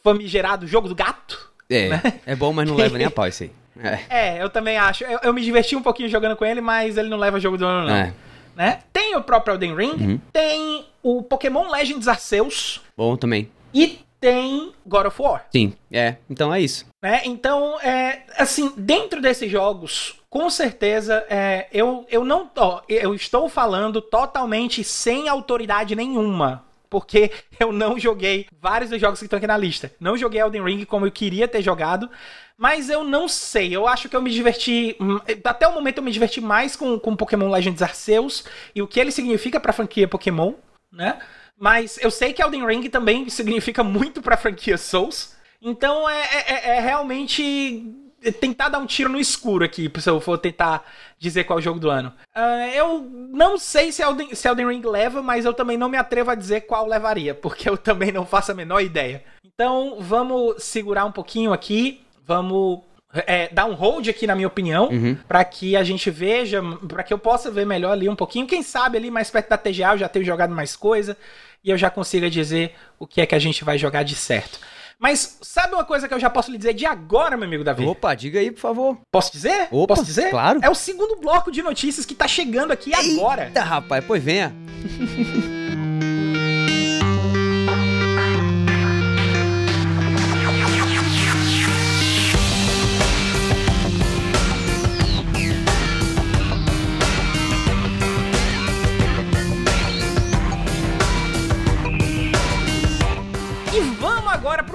[0.04, 1.52] famigerado jogo do gato.
[1.70, 1.90] É,
[2.26, 3.52] é bom, mas não leva nem a pau isso aí.
[3.82, 4.00] É.
[4.38, 5.04] É, eu também acho.
[5.04, 7.66] Eu, eu me diverti um pouquinho jogando com ele, mas ele não leva jogo do
[7.66, 7.96] ano, não.
[7.96, 8.14] É.
[8.56, 8.80] Né?
[8.92, 10.20] Tem o próprio Elden Ring, Uhum.
[10.34, 13.50] tem o Pokémon Legends Arceus Bom também.
[13.74, 15.46] e tem God of War.
[15.50, 16.16] Sim, é.
[16.30, 16.86] Então é isso.
[17.02, 17.22] Né?
[17.24, 22.52] Então, é, assim, dentro desses jogos, com certeza, é, eu, eu não.
[22.58, 26.66] Ó, eu estou falando totalmente sem autoridade nenhuma.
[26.90, 29.92] Porque eu não joguei vários dos jogos que estão aqui na lista.
[30.00, 32.10] Não joguei Elden Ring como eu queria ter jogado.
[32.58, 33.74] Mas eu não sei.
[33.74, 34.98] Eu acho que eu me diverti.
[35.46, 38.44] Até o momento eu me diverti mais com, com Pokémon Legends Arceus
[38.76, 40.54] e o que ele significa pra franquia Pokémon,
[40.92, 41.20] né?
[41.58, 45.36] Mas eu sei que Elden Ring também significa muito pra franquia Souls.
[45.62, 47.94] Então é, é- é- é realmente
[48.40, 50.86] tentar dar um tiro no escuro aqui, se eu for tentar
[51.18, 52.12] dizer qual é o jogo do ano.
[52.36, 53.02] Ah, eu
[53.32, 56.36] não sei se Elden, se Elden Ring leva, mas eu também não me atrevo a
[56.36, 59.24] dizer qual levaria, porque eu também não faço a menor ideia.
[59.44, 62.82] Então vamos segurar um pouquinho aqui, vamos
[63.14, 65.18] é, dar um hold aqui na minha opinião, Uhum.
[65.28, 68.46] pra que a gente veja, pra que eu possa ver melhor ali um pouquinho.
[68.48, 71.18] Quem sabe ali mais perto da TGA eu já tenho jogado mais coisa
[71.64, 74.60] e eu já consiga dizer o que é que a gente vai jogar de certo.
[75.00, 77.86] Mas sabe uma coisa que eu já posso lhe dizer de agora, meu amigo Davi?
[77.86, 78.98] Opa, diga aí, por favor.
[79.10, 79.70] Posso dizer?
[79.72, 80.30] Opa, Posso dizer?
[80.30, 80.60] claro.
[80.62, 83.46] É o segundo bloco de notícias que tá chegando aqui agora.
[83.46, 84.54] Eita, rapaz, pois venha.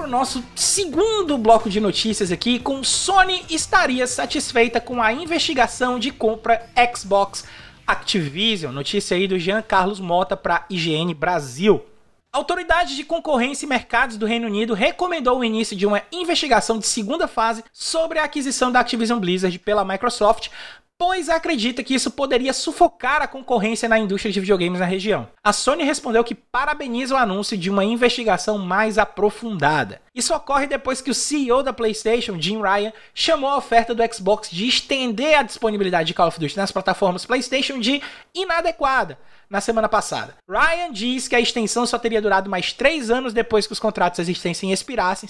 [0.05, 5.97] agora pro nosso segundo bloco de notícias aqui, com Sony estaria satisfeita com a investigação
[5.97, 7.43] de compra Xbox
[7.85, 8.71] Activision.
[8.71, 11.83] Notícia aí do Jean Carlos Mota para IGN Brasil.
[12.31, 16.85] Autoridade de Concorrência e Mercados do Reino Unido recomendou o início de uma investigação de
[16.85, 20.49] segunda fase sobre a aquisição da Activision Blizzard pela Microsoft,
[20.97, 25.27] pois acredita que isso poderia sufocar a concorrência na indústria de videogames na região.
[25.43, 30.01] A Sony respondeu que parabeniza o anúncio de uma investigação mais aprofundada.
[30.13, 34.49] Isso ocorre depois que o CEO da PlayStation, Jim Ryan, chamou a oferta do Xbox
[34.49, 38.01] de estender a disponibilidade de Call of Duty nas plataformas PlayStation de
[38.33, 39.17] inadequada
[39.49, 40.35] na semana passada.
[40.49, 44.19] Ryan diz que a extensão só teria durado mais três anos depois que os contratos
[44.19, 45.29] existentes expirassem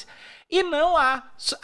[0.50, 1.24] e não há,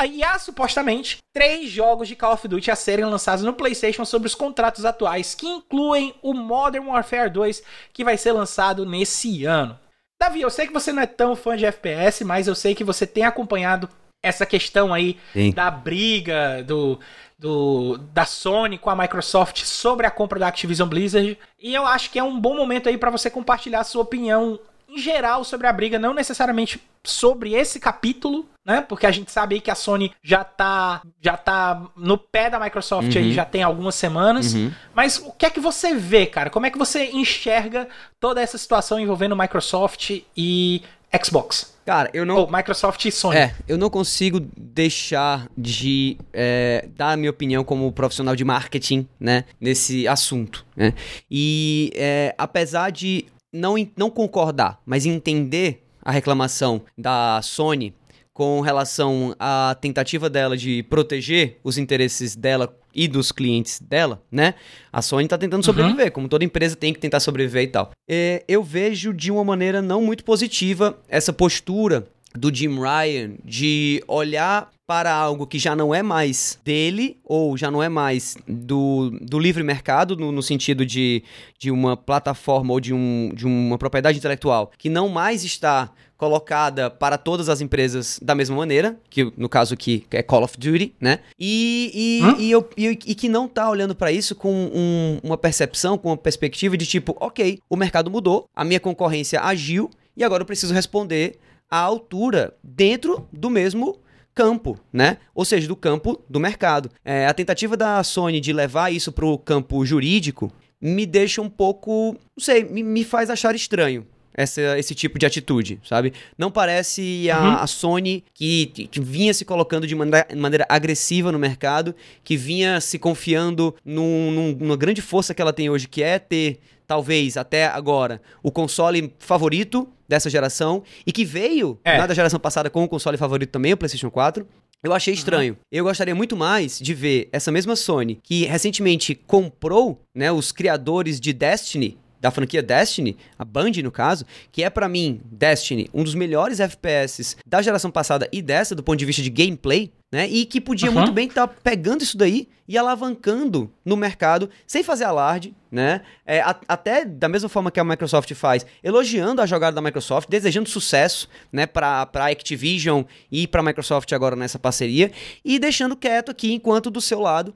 [0.10, 4.28] e há supostamente três jogos de Call of Duty a serem lançados no PlayStation sobre
[4.28, 7.64] os contratos atuais, que incluem o Modern Warfare 2,
[7.94, 9.78] que vai ser lançado nesse ano.
[10.20, 12.84] Davi, eu sei que você não é tão fã de FPS, mas eu sei que
[12.84, 13.90] você tem acompanhado
[14.24, 15.52] essa questão aí Sim.
[15.52, 17.00] da briga do,
[17.40, 21.38] do da Sony com a Microsoft sobre a compra da Activision Blizzard.
[21.60, 24.60] E eu acho que é um bom momento aí para você compartilhar sua opinião
[24.92, 28.82] em geral sobre a briga, não necessariamente sobre esse capítulo, né?
[28.82, 32.60] Porque a gente sabe aí que a Sony já tá já tá no pé da
[32.60, 33.34] Microsoft aí Uhum.
[33.34, 34.54] já tem algumas semanas.
[34.54, 34.72] Uhum.
[34.94, 36.50] Mas o que é que você vê, cara?
[36.50, 37.88] Como é que você enxerga
[38.20, 40.82] toda essa situação envolvendo Microsoft e
[41.24, 41.72] Xbox?
[41.86, 42.36] Cara, eu não.
[42.36, 43.38] Ou Microsoft e Sony.
[43.38, 49.08] É, eu não consigo deixar de é, dar a minha opinião como profissional de marketing,
[49.20, 50.94] né, nesse assunto, né?
[51.30, 57.94] E é, apesar de não, não concordar, mas entender a reclamação da Sony
[58.34, 64.56] com relação à tentativa dela de proteger os interesses dela e dos clientes dela, né?
[64.92, 66.12] A Sony tá tentando sobreviver, uhum.
[66.12, 67.92] como toda empresa tem que tentar sobreviver e tal.
[68.10, 74.04] É, eu vejo de uma maneira não muito positiva essa postura do Jim Ryan de
[74.08, 79.10] olhar para algo que já não é mais dele ou já não é mais do,
[79.22, 81.24] do livre mercado, no, no sentido de,
[81.58, 86.90] de uma plataforma ou de, um, de uma propriedade intelectual que não mais está colocada
[86.90, 90.94] para todas as empresas da mesma maneira, que no caso aqui é Call of Duty,
[91.00, 91.20] né?
[91.40, 92.36] E, e, hum?
[92.38, 96.10] e, eu, e, e que não tá olhando para isso com um, uma percepção, com
[96.10, 100.46] uma perspectiva de tipo, ok, o mercado mudou, a minha concorrência agiu e agora eu
[100.46, 103.98] preciso responder à altura dentro do mesmo
[104.34, 105.18] campo, né?
[105.34, 106.90] Ou seja, do campo do mercado.
[107.04, 111.50] É, a tentativa da Sony de levar isso para o campo jurídico me deixa um
[111.50, 116.14] pouco, não sei, me, me faz achar estranho essa, esse tipo de atitude, sabe?
[116.38, 117.52] Não parece a, uhum.
[117.58, 122.80] a Sony que, que, vinha se colocando de maneira, maneira, agressiva no mercado, que vinha
[122.80, 127.38] se confiando num, num, numa grande força que ela tem hoje, que é ter, talvez,
[127.38, 131.98] até agora, o console favorito dessa geração, e que veio é.
[131.98, 134.46] na da geração passada com o console favorito também, o PlayStation 4.
[134.84, 135.54] Eu achei estranho.
[135.54, 135.60] Uhum.
[135.72, 141.18] Eu gostaria muito mais de ver essa mesma Sony, que recentemente comprou né, os criadores
[141.18, 146.04] de Destiny, da franquia Destiny, a Band no caso, que é para mim, Destiny, um
[146.04, 150.28] dos melhores FPS da geração passada e dessa do ponto de vista de gameplay, né?
[150.28, 150.98] E que podia uhum.
[150.98, 156.02] muito bem estar tá pegando isso daí e alavancando no mercado sem fazer alarde, né?
[156.26, 160.30] É, a, até da mesma forma que a Microsoft faz, elogiando a jogada da Microsoft,
[160.30, 165.12] desejando sucesso, né, para para Activision e para Microsoft agora nessa parceria
[165.44, 167.54] e deixando quieto aqui enquanto do seu lado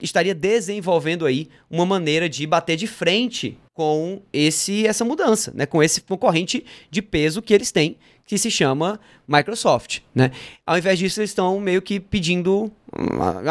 [0.00, 5.82] estaria desenvolvendo aí uma maneira de bater de frente com esse essa mudança, né, com
[5.82, 10.30] esse concorrente de peso que eles têm que se chama Microsoft, né?
[10.66, 12.72] Ao invés disso, eles estão meio que pedindo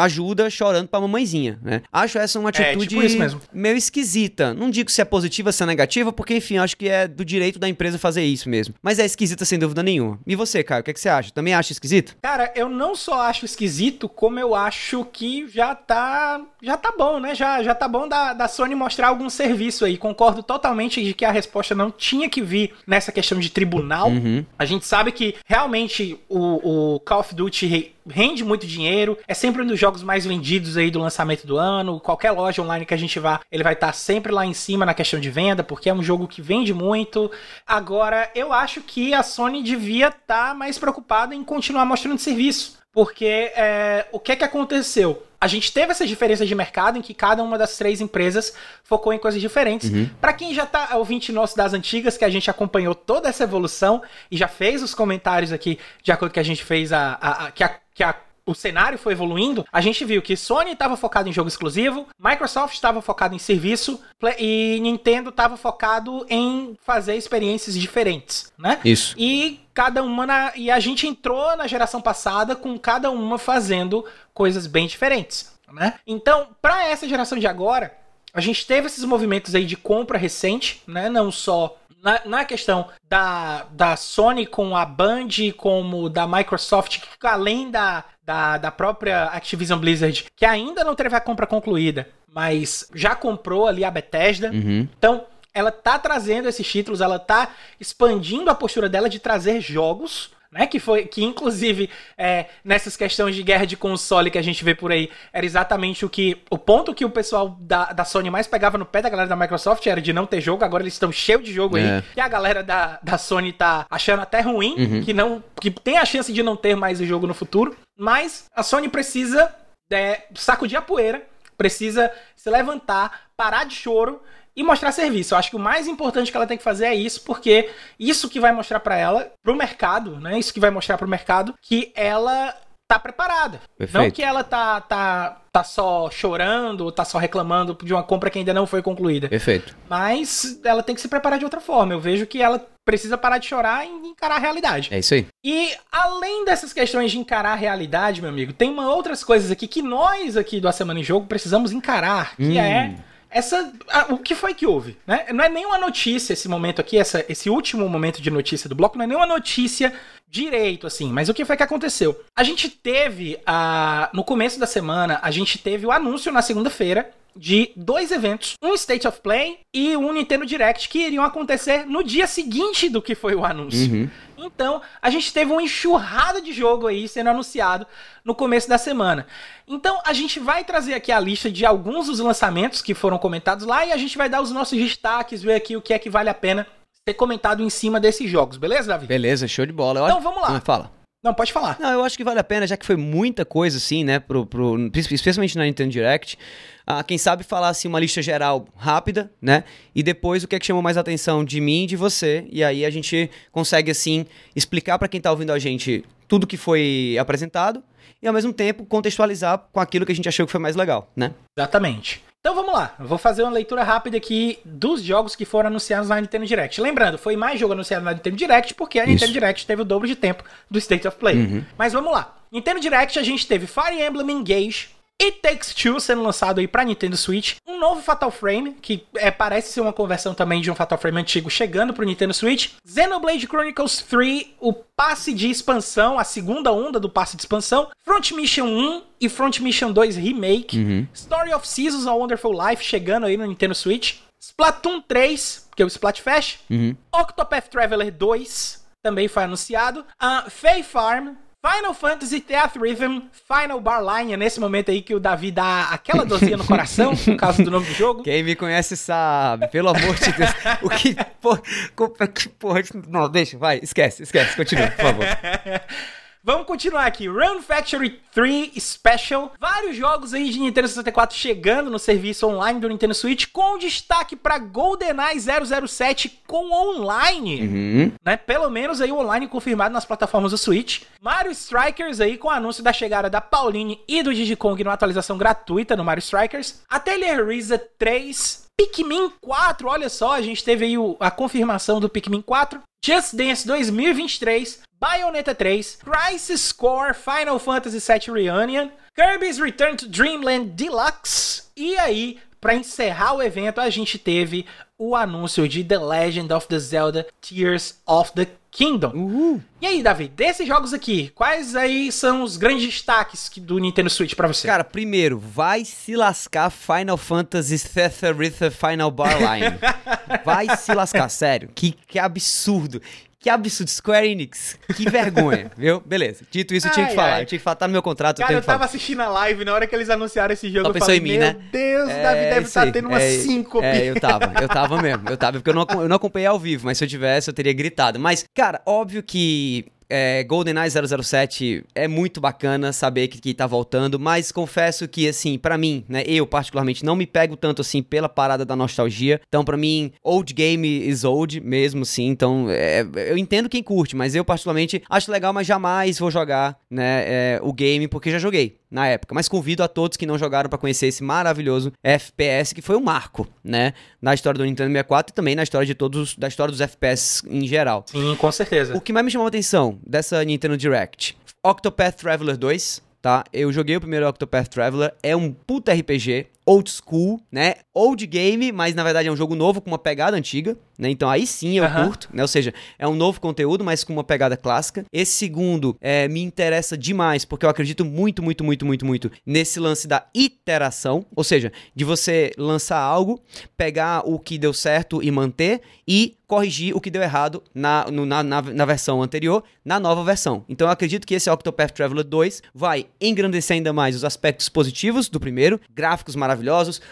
[0.00, 1.82] ajuda, chorando pra mamãezinha, né?
[1.92, 4.54] Acho essa uma atitude é, tipo meio esquisita.
[4.54, 7.58] Não digo se é positiva se é negativa, porque, enfim, acho que é do direito
[7.58, 8.74] da empresa fazer isso mesmo.
[8.82, 10.18] Mas é esquisita sem dúvida nenhuma.
[10.26, 11.32] E você, Caio, o que, é que você acha?
[11.32, 12.16] Também acha esquisito?
[12.22, 17.18] Cara, eu não só acho esquisito, como eu acho que já tá já tá bom,
[17.18, 17.34] né?
[17.34, 19.98] Já, já tá bom da, da Sony mostrar algum serviço aí.
[19.98, 24.08] Concordo totalmente de que a resposta não tinha que vir nessa questão de tribunal.
[24.08, 24.44] Uhum.
[24.58, 29.62] A gente sabe que realmente o, o Call of Duty rende muito dinheiro, é sempre
[29.62, 32.00] um dos jogos mais vendidos aí do lançamento do ano.
[32.00, 34.86] Qualquer loja online que a gente vá, ele vai estar tá sempre lá em cima
[34.86, 37.30] na questão de venda, porque é um jogo que vende muito.
[37.66, 42.82] Agora, eu acho que a Sony devia estar tá mais preocupada em continuar mostrando serviço.
[42.92, 45.26] Porque é, o que é que aconteceu?
[45.40, 49.12] A gente teve essas diferenças de mercado em que cada uma das três empresas focou
[49.12, 49.90] em coisas diferentes.
[49.90, 50.08] Uhum.
[50.20, 54.02] Para quem já tá ouvinte nosso das antigas, que a gente acompanhou toda essa evolução
[54.30, 57.46] e já fez os comentários aqui, de acordo com que a gente fez a, a,
[57.46, 60.96] a que a, que a o cenário foi evoluindo, a gente viu que Sony estava
[60.96, 64.00] focado em jogo exclusivo, Microsoft estava focado em serviço
[64.38, 68.80] e Nintendo estava focado em fazer experiências diferentes, né?
[68.84, 69.14] Isso.
[69.16, 70.52] E cada uma na...
[70.56, 75.94] e a gente entrou na geração passada com cada uma fazendo coisas bem diferentes, né?
[76.06, 77.96] Então, para essa geração de agora,
[78.34, 81.08] a gente teve esses movimentos aí de compra recente, né?
[81.08, 87.26] Não só na, na questão da, da Sony com a Band, como da Microsoft, que
[87.26, 92.90] além da, da, da própria Activision Blizzard, que ainda não teve a compra concluída, mas
[92.92, 94.50] já comprou ali a Bethesda.
[94.50, 94.88] Uhum.
[94.98, 100.30] Então, ela tá trazendo esses títulos, ela tá expandindo a postura dela de trazer jogos
[100.52, 100.66] né?
[100.66, 104.74] Que foi que inclusive é, nessas questões de guerra de console que a gente vê
[104.74, 108.46] por aí era exatamente o que o ponto que o pessoal da, da Sony mais
[108.46, 110.64] pegava no pé da galera da Microsoft era de não ter jogo.
[110.64, 111.80] Agora eles estão cheios de jogo é.
[111.96, 115.02] aí e a galera da, da Sony tá achando até ruim uhum.
[115.02, 117.74] que não que tem a chance de não ter mais o jogo no futuro.
[117.98, 119.54] Mas a Sony precisa
[119.90, 121.22] é, sacudir a poeira,
[121.56, 124.20] precisa se levantar, parar de choro
[124.56, 125.34] e mostrar serviço.
[125.34, 128.28] Eu acho que o mais importante que ela tem que fazer é isso, porque isso
[128.28, 130.38] que vai mostrar para ela, pro mercado, né?
[130.38, 132.54] Isso que vai mostrar pro mercado que ela
[132.92, 133.60] tá preparada.
[133.78, 134.02] Perfeito.
[134.02, 138.28] Não que ela tá, tá, tá só chorando ou tá só reclamando de uma compra
[138.28, 139.28] que ainda não foi concluída.
[139.28, 139.74] Perfeito.
[139.88, 141.94] Mas ela tem que se preparar de outra forma.
[141.94, 144.88] Eu vejo que ela precisa parar de chorar e encarar a realidade.
[144.92, 145.26] É isso aí.
[145.42, 149.66] E além dessas questões de encarar a realidade, meu amigo, tem uma outras coisas aqui
[149.66, 152.60] que nós aqui do A Semana em Jogo precisamos encarar, que hum.
[152.60, 152.94] é
[153.32, 153.72] essa.
[154.10, 154.96] o que foi que houve?
[155.06, 155.26] Né?
[155.32, 158.96] Não é nenhuma notícia esse momento aqui, essa, esse último momento de notícia do bloco,
[158.96, 159.92] não é nenhuma notícia
[160.28, 161.12] direito, assim.
[161.12, 162.18] Mas o que foi que aconteceu?
[162.34, 167.10] A gente teve, a, no começo da semana, a gente teve o anúncio na segunda-feira
[167.36, 172.02] de dois eventos, um State of Play e um Nintendo Direct, que iriam acontecer no
[172.02, 173.90] dia seguinte do que foi o anúncio.
[173.90, 174.10] Uhum.
[174.44, 177.86] Então, a gente teve uma enxurrada de jogo aí sendo anunciado
[178.24, 179.26] no começo da semana.
[179.66, 183.66] Então, a gente vai trazer aqui a lista de alguns dos lançamentos que foram comentados
[183.66, 186.10] lá e a gente vai dar os nossos destaques, ver aqui o que é que
[186.10, 186.66] vale a pena
[187.06, 189.06] ser comentado em cima desses jogos, beleza, Davi?
[189.06, 190.02] Beleza, show de bola.
[190.04, 190.60] Então, vamos lá.
[190.60, 191.01] Fala.
[191.22, 191.78] Não, pode falar.
[191.78, 194.44] Não, eu acho que vale a pena, já que foi muita coisa, assim, né, pro,
[194.44, 196.36] pro, especialmente na Nintendo Direct.
[196.84, 199.62] Ah, quem sabe falar, assim, uma lista geral rápida, né,
[199.94, 202.64] e depois o que é que chamou mais atenção de mim e de você, e
[202.64, 207.16] aí a gente consegue, assim, explicar pra quem tá ouvindo a gente tudo que foi
[207.20, 207.84] apresentado
[208.20, 211.08] e, ao mesmo tempo, contextualizar com aquilo que a gente achou que foi mais legal,
[211.14, 211.32] né?
[211.56, 212.20] Exatamente.
[212.44, 216.08] Então vamos lá, eu vou fazer uma leitura rápida aqui dos jogos que foram anunciados
[216.08, 216.80] na Nintendo Direct.
[216.80, 219.32] Lembrando, foi mais jogo anunciado na Nintendo Direct porque a Nintendo Isso.
[219.32, 221.64] Direct teve o dobro de tempo do State of Play.
[221.78, 222.36] Mas vamos lá.
[222.50, 224.88] Nintendo Direct a gente teve Fire Emblem Engage,
[225.22, 229.30] It Takes Two sendo lançado aí pra Nintendo Switch, um novo Fatal Frame, que é,
[229.30, 233.46] parece ser uma conversão também de um Fatal Frame antigo chegando pro Nintendo Switch, Xenoblade
[233.46, 238.66] Chronicles 3, o passe de expansão, a segunda onda do passe de expansão, Front Mission
[238.66, 243.46] 1 e Front Mission 2 Remake, Story of Seasons A Wonderful Life chegando aí no
[243.46, 246.96] Nintendo Switch, Splatoon 3, que é o Splatfest, Uhum.
[247.14, 250.04] Octopath Traveler 2 também foi anunciado.
[250.18, 255.14] A Fae Farm, Final Fantasy Death Rhythm, Final Bar Line, é nesse momento aí que
[255.14, 258.24] o Davi dá aquela dorzinha no coração, por causa do nome do jogo.
[258.24, 260.50] Quem me conhece sabe, pelo amor de Deus.
[260.82, 265.24] o que, porra, que porra, não, deixa, vai, esquece, esquece, continua, por favor.
[266.44, 267.28] Vamos continuar aqui.
[267.28, 269.52] Run Factory 3 Special.
[269.60, 274.34] Vários jogos aí de Nintendo 64 chegando no serviço online do Nintendo Switch, com destaque
[274.34, 277.62] para GoldenEye 007 com online.
[277.62, 278.12] Uhum.
[278.24, 278.36] né?
[278.36, 281.02] Pelo menos aí o online confirmado nas plataformas do Switch.
[281.20, 284.94] Mario Strikers aí com o anúncio da chegada da Pauline e do Diddy Kong numa
[284.94, 286.82] atualização gratuita no Mario Strikers.
[286.88, 288.62] Atelier Risa 3.
[288.76, 292.80] Pikmin 4, olha só, a gente teve aí a confirmação do Pikmin 4.
[293.04, 300.66] Just Dance 2023, Bayonetta 3, Crisis Core, Final Fantasy VII Reunion, Kirby's Return to Dreamland
[300.76, 301.64] Deluxe.
[301.76, 304.64] E aí, pra encerrar o evento, a gente teve
[304.96, 309.08] o anúncio de The Legend of the Zelda Tears of the Kingdom.
[309.12, 309.60] Uhul.
[309.80, 314.08] E aí, Davi, desses jogos aqui, quais aí são os grandes destaques que- do Nintendo
[314.08, 314.68] Switch pra você?
[314.68, 318.36] Cara, primeiro, vai se lascar Final Fantasy Tether
[318.70, 319.78] Final Bar Line.
[320.44, 321.68] Vai se lascar, sério.
[321.74, 323.02] Que, que absurdo.
[323.42, 323.88] Que absurdo.
[323.90, 324.78] Square Enix.
[324.96, 326.00] Que vergonha, viu?
[326.06, 326.44] Beleza.
[326.50, 327.32] Dito isso, eu tinha que Ai, falar.
[327.34, 327.42] ai.
[327.42, 328.78] Eu tinha que falar, tá no meu contrato, eu Cara, tenho eu que falar.
[328.78, 330.84] tava assistindo a live na hora que eles anunciaram esse jogo.
[330.84, 331.56] Só eu pensou falei, em mim, meu né?
[331.72, 332.92] Deus, o Davi deve estar aí.
[332.92, 333.84] tendo uma É, síncope.
[333.84, 336.58] É, eu tava, eu tava mesmo, eu tava, porque eu não, eu não acompanhei ao
[336.58, 338.18] vivo, mas se eu tivesse, eu teria gritado.
[338.20, 344.20] Mas, cara, óbvio que é, GoldenEye 007 é muito bacana saber que, que tá voltando,
[344.20, 348.28] mas confesso que, assim, pra mim, né, eu particularmente não me pego tanto, assim, pela
[348.28, 349.40] parada da nostalgia.
[349.48, 352.26] Então, pra mim, old game is old mesmo, sim.
[352.26, 356.78] Então, é, eu entendo quem curte, mas eu particularmente acho legal, mas jamais vou jogar,
[356.90, 359.34] né, é, o game, porque já joguei na época.
[359.34, 363.00] Mas convido a todos que não jogaram pra conhecer esse maravilhoso FPS que foi um
[363.00, 366.70] marco, né, na história do Nintendo 64 e também na história de todos, da história
[366.70, 368.04] dos FPS em geral.
[368.06, 368.94] Sim, com certeza.
[368.94, 371.36] O que mais me chamou a atenção dessa Nintendo Direct?
[371.64, 373.44] Octopath Traveler 2, tá?
[373.52, 377.74] Eu joguei o primeiro Octopath Traveler, é um puta RPG, old school, né?
[377.92, 381.10] Old game, mas na verdade é um jogo novo com uma pegada antiga, né?
[381.10, 382.42] Então aí sim eu curto, né?
[382.42, 385.04] Ou seja, é um novo conteúdo, mas com uma pegada clássica.
[385.12, 389.80] Esse segundo é, me interessa demais, porque eu acredito muito, muito, muito, muito, muito nesse
[389.80, 393.40] lance da iteração, ou seja, de você lançar algo,
[393.76, 398.26] pegar o que deu certo e manter e corrigir o que deu errado na, no-
[398.26, 400.64] na, na, na versão anterior, na nova versão.
[400.68, 405.28] Então eu acredito que esse Octopath Traveler 2 vai engrandecer ainda mais os aspectos positivos
[405.30, 406.51] do primeiro, gráficos maravilhosos,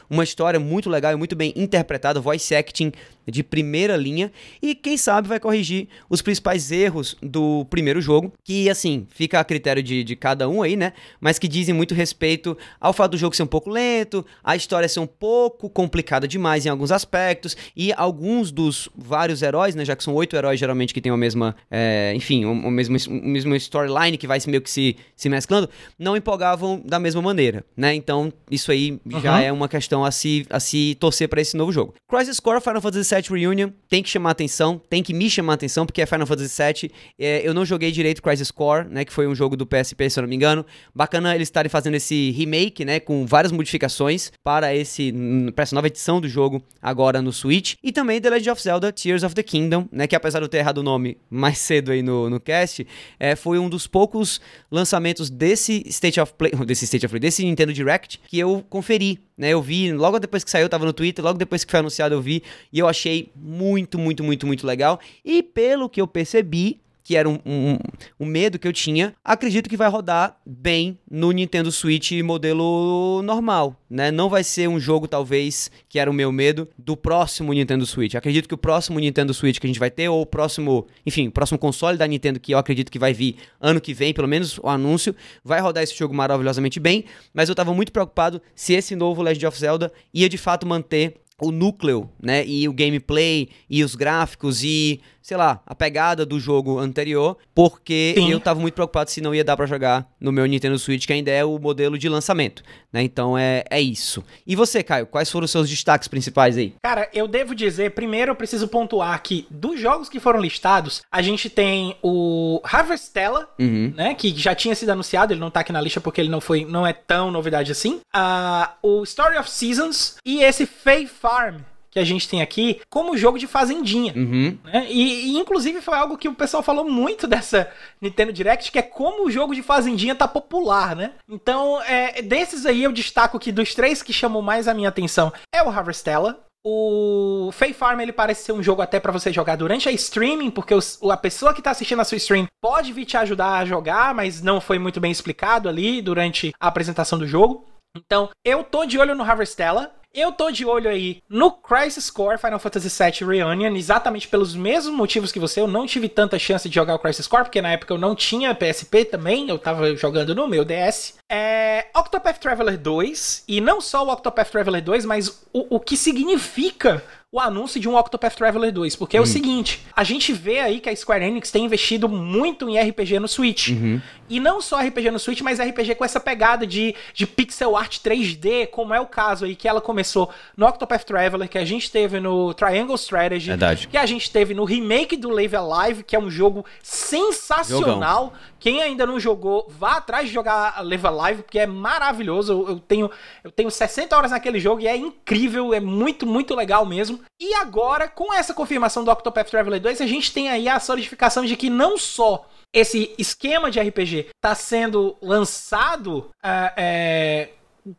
[0.08, 2.92] uma história muito legal e muito bem interpretada, voice acting
[3.26, 4.30] de primeira linha,
[4.62, 9.44] e quem sabe vai corrigir os principais erros do primeiro jogo, que assim, fica a
[9.44, 10.92] critério de, de cada um aí, né?
[11.20, 14.88] Mas que dizem muito respeito ao fato do jogo ser um pouco lento, a história
[14.88, 19.84] ser um pouco complicada demais em alguns aspectos, e alguns dos vários heróis, né?
[19.84, 22.96] Já que são oito heróis geralmente que têm a mesma, é, enfim, o, o mesmo,
[23.08, 27.22] o mesmo storyline que vai se meio que se, se mesclando, não empolgavam da mesma
[27.22, 27.94] maneira, né?
[27.94, 29.38] Então, isso aí já Uhum.
[29.38, 31.94] é uma questão a se, a se torcer pra esse novo jogo.
[32.08, 35.84] Crisis Core Final Fantasy VII Reunion tem que chamar atenção, tem que me chamar atenção,
[35.84, 36.92] porque é Final Fantasy VII.
[37.18, 39.04] É, eu não joguei direito Crisis Core, né?
[39.04, 40.64] Que foi um jogo do PSP, se eu não me engano.
[40.94, 43.00] Bacana eles estarem fazendo esse remake, né?
[43.00, 45.12] Com várias modificações para, esse,
[45.54, 47.74] para essa nova edição do jogo agora no Switch.
[47.82, 50.06] E também The Legend of Zelda Tears of the Kingdom, né?
[50.06, 52.86] Que apesar de eu ter errado o nome mais cedo aí no, no cast,
[53.18, 57.44] é, foi um dos poucos lançamentos desse State of Play, desse State of Play, desse
[57.44, 59.48] Nintendo Direct que eu conferi, né?
[59.48, 62.14] Eu vi, logo depois que saiu, eu tava no Twitter, logo depois que foi anunciado
[62.14, 65.00] eu vi, e eu achei muito, muito, muito, muito legal.
[65.24, 66.78] E pelo que eu percebi,
[67.10, 67.76] que era um, um,
[68.20, 73.74] um, medo que eu tinha, acredito que vai rodar bem no Nintendo Switch modelo normal,
[73.90, 74.12] né?
[74.12, 78.14] Não vai ser um jogo, talvez, que era o meu medo, do próximo Nintendo Switch.
[78.14, 81.26] Acredito que o próximo Nintendo Switch que a gente vai ter, ou o próximo, enfim,
[81.26, 84.28] o próximo console da Nintendo que eu acredito que vai vir ano que vem, pelo
[84.28, 88.72] menos o anúncio, vai rodar esse jogo maravilhosamente bem, mas eu tava muito preocupado se
[88.72, 93.48] esse novo Legend of Zelda ia de fato manter o núcleo, né, e o gameplay
[93.68, 98.30] e os gráficos e sei lá, a pegada do jogo anterior, porque Sim.
[98.30, 101.12] eu tava muito preocupado se não ia dar para jogar no meu Nintendo Switch, que
[101.12, 102.62] ainda é o modelo de lançamento,
[102.92, 103.02] né?
[103.02, 104.24] Então é, é isso.
[104.46, 106.74] E você, Caio, quais foram os seus destaques principais aí?
[106.82, 111.22] Cara, eu devo dizer, primeiro eu preciso pontuar que dos jogos que foram listados, a
[111.22, 113.92] gente tem o Harvestella, uhum.
[113.96, 116.40] né, que já tinha sido anunciado, ele não tá aqui na lista porque ele não
[116.40, 118.00] foi, não é tão novidade assim.
[118.14, 121.56] Uh, o Story of Seasons e esse Fae Farm,
[121.90, 124.12] que a gente tem aqui como jogo de fazendinha.
[124.14, 124.56] Uhum.
[124.64, 124.86] Né?
[124.88, 127.70] E, e, inclusive, foi algo que o pessoal falou muito dessa
[128.00, 131.12] Nintendo Direct, que é como o jogo de fazendinha tá popular, né?
[131.28, 135.32] Então, é, desses aí, eu destaco que dos três que chamou mais a minha atenção
[135.52, 139.56] é o Harvestella, o Fae Farm ele parece ser um jogo até para você jogar
[139.56, 143.06] durante a streaming, porque os, a pessoa que tá assistindo a sua stream pode vir
[143.06, 147.26] te ajudar a jogar, mas não foi muito bem explicado ali durante a apresentação do
[147.26, 147.66] jogo.
[147.96, 149.92] Então, eu tô de olho no Harvestella.
[150.12, 154.92] Eu tô de olho aí no Crisis Core Final Fantasy VII Reunion, exatamente pelos mesmos
[154.92, 155.60] motivos que você.
[155.60, 158.16] Eu não tive tanta chance de jogar o Crisis Core, porque na época eu não
[158.16, 161.14] tinha PSP também, eu tava jogando no meu DS.
[161.30, 165.96] É Octopath Traveler 2, e não só o Octopath Traveler 2, mas o, o que
[165.96, 169.26] significa o anúncio de um Octopath Traveler 2, porque é o hum.
[169.26, 173.28] seguinte, a gente vê aí que a Square Enix tem investido muito em RPG no
[173.28, 173.68] Switch.
[173.68, 174.00] Uhum.
[174.28, 177.98] E não só RPG no Switch, mas RPG com essa pegada de, de pixel art
[177.98, 181.88] 3D, como é o caso aí que ela começou no Octopath Traveler, que a gente
[181.88, 183.86] teve no Triangle Strategy, Verdade.
[183.86, 188.24] que a gente teve no remake do Live Alive, que é um jogo sensacional.
[188.24, 188.50] Jogão.
[188.58, 192.52] Quem ainda não jogou, vá atrás de jogar Live Alive, porque é maravilhoso.
[192.52, 193.10] Eu, eu, tenho,
[193.42, 197.19] eu tenho 60 horas naquele jogo e é incrível, é muito, muito legal mesmo.
[197.40, 201.44] E agora, com essa confirmação do Octopath Traveler 2, a gente tem aí a solidificação
[201.44, 207.48] de que não só esse esquema de RPG está sendo lançado uh, é,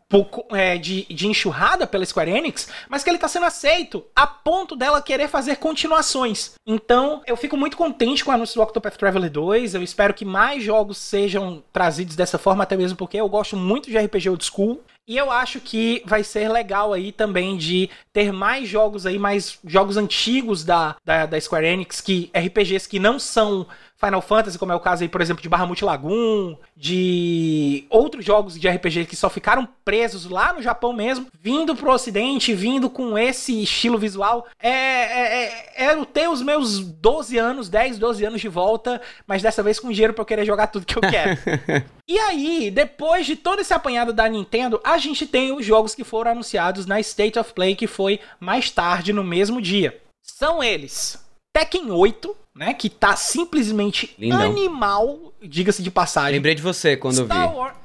[0.10, 4.26] pouco, é, de, de enxurrada pela Square Enix, mas que ele está sendo aceito a
[4.28, 6.54] ponto dela querer fazer continuações.
[6.66, 9.76] Então, eu fico muito contente com o anúncio do Octopath Traveler 2.
[9.76, 13.89] Eu espero que mais jogos sejam trazidos dessa forma, até mesmo porque eu gosto muito
[13.89, 14.82] de RPG old school.
[15.08, 19.60] E eu acho que vai ser legal aí também de ter mais jogos aí, mais
[19.66, 23.68] jogos antigos da, da, da Square Enix, que RPGs que não são
[24.04, 28.60] Final Fantasy, como é o caso aí, por exemplo, de Bahamut Lagoon, de outros jogos
[28.60, 33.16] de RPG que só ficaram presos lá no Japão mesmo, vindo pro ocidente, vindo com
[33.18, 34.47] esse estilo visual.
[34.60, 38.99] É, é, é, é eu ter os meus 12 anos, 10, 12 anos de volta,
[39.28, 41.38] mas dessa vez com dinheiro pra eu querer jogar tudo que eu quero.
[42.08, 46.04] e aí, depois de todo esse apanhado da Nintendo, a gente tem os jogos que
[46.04, 50.02] foram anunciados na State of Play, que foi mais tarde no mesmo dia.
[50.24, 52.74] São eles Tekken 8, né?
[52.74, 54.41] Que tá simplesmente Lindão.
[54.41, 56.34] animal, diga-se de passagem.
[56.34, 57.56] Lembrei de você quando Star vi.
[57.56, 57.76] Wars...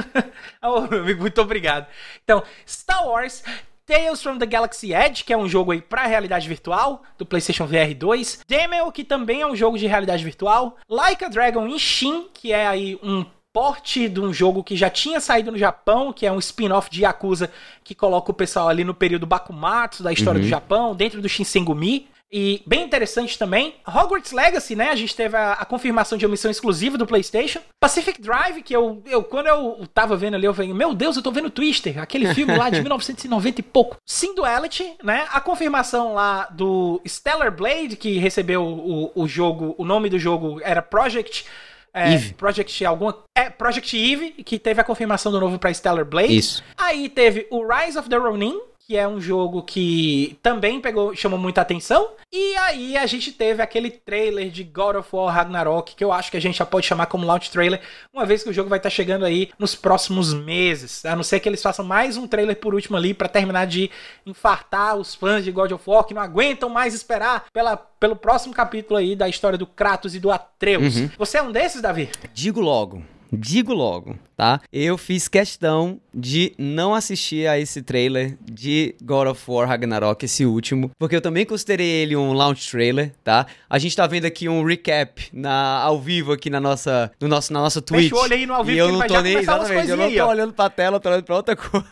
[0.62, 1.86] oh, amigo, muito obrigado.
[2.22, 3.42] Então, Star Wars
[3.86, 7.66] Tales from the Galaxy Edge, que é um jogo aí para realidade virtual, do PlayStation
[7.66, 8.40] VR 2.
[8.48, 10.76] Demel, que também é um jogo de realidade virtual.
[10.88, 15.20] Like a Dragon Ishin, que é aí um porte de um jogo que já tinha
[15.20, 17.50] saído no Japão, que é um spin-off de Yakuza,
[17.84, 20.44] que coloca o pessoal ali no período Bakumatsu da história uhum.
[20.44, 22.08] do Japão, dentro do Shinsengumi.
[22.36, 24.90] E bem interessante também, Hogwarts Legacy, né?
[24.90, 27.60] A gente teve a, a, confirmação de uma missão exclusiva do PlayStation.
[27.78, 31.22] Pacific Drive, que eu, eu quando eu tava vendo ali, eu falei, meu Deus, eu
[31.22, 33.98] tô vendo Twister, aquele filme lá de 1990 e pouco.
[34.04, 35.28] Sim Duality, né?
[35.30, 40.60] A confirmação lá do Stellar Blade, que recebeu o, o jogo, o nome do jogo
[40.64, 41.46] era Project.
[41.94, 42.34] É, Eve.
[42.34, 43.16] Project alguma.
[43.38, 46.36] É, Project Eve, que teve a confirmação do novo pra Stellar Blade.
[46.36, 46.64] Isso.
[46.76, 51.38] Aí teve o Rise of the Ronin, que é um jogo que também pegou, chamou
[51.38, 52.10] muita atenção.
[52.30, 56.30] E aí a gente teve aquele trailer de God of War Ragnarok, que eu acho
[56.30, 57.80] que a gente já pode chamar como launch trailer,
[58.12, 61.04] uma vez que o jogo vai estar tá chegando aí nos próximos meses.
[61.06, 63.90] A não ser que eles façam mais um trailer por último ali para terminar de
[64.26, 68.52] infartar os fãs de God of War que não aguentam mais esperar pela, pelo próximo
[68.52, 70.96] capítulo aí da história do Kratos e do Atreus.
[70.96, 71.10] Uhum.
[71.16, 72.10] Você é um desses, Davi?
[72.34, 73.02] Digo logo,
[73.36, 74.60] digo logo, tá?
[74.72, 80.44] Eu fiz questão de não assistir a esse trailer de God of War Ragnarok, esse
[80.44, 83.46] último, porque eu também considerei ele um launch trailer, tá?
[83.68, 87.52] A gente tá vendo aqui um recap na, ao vivo aqui na nossa, no nosso,
[87.52, 88.10] na nossa Twitch.
[88.10, 90.12] Fecha o olho aí no ao vivo e eu não tô nem, exatamente, eu não
[90.12, 91.86] tô olhando pra tela, tô olhando pra outra coisa.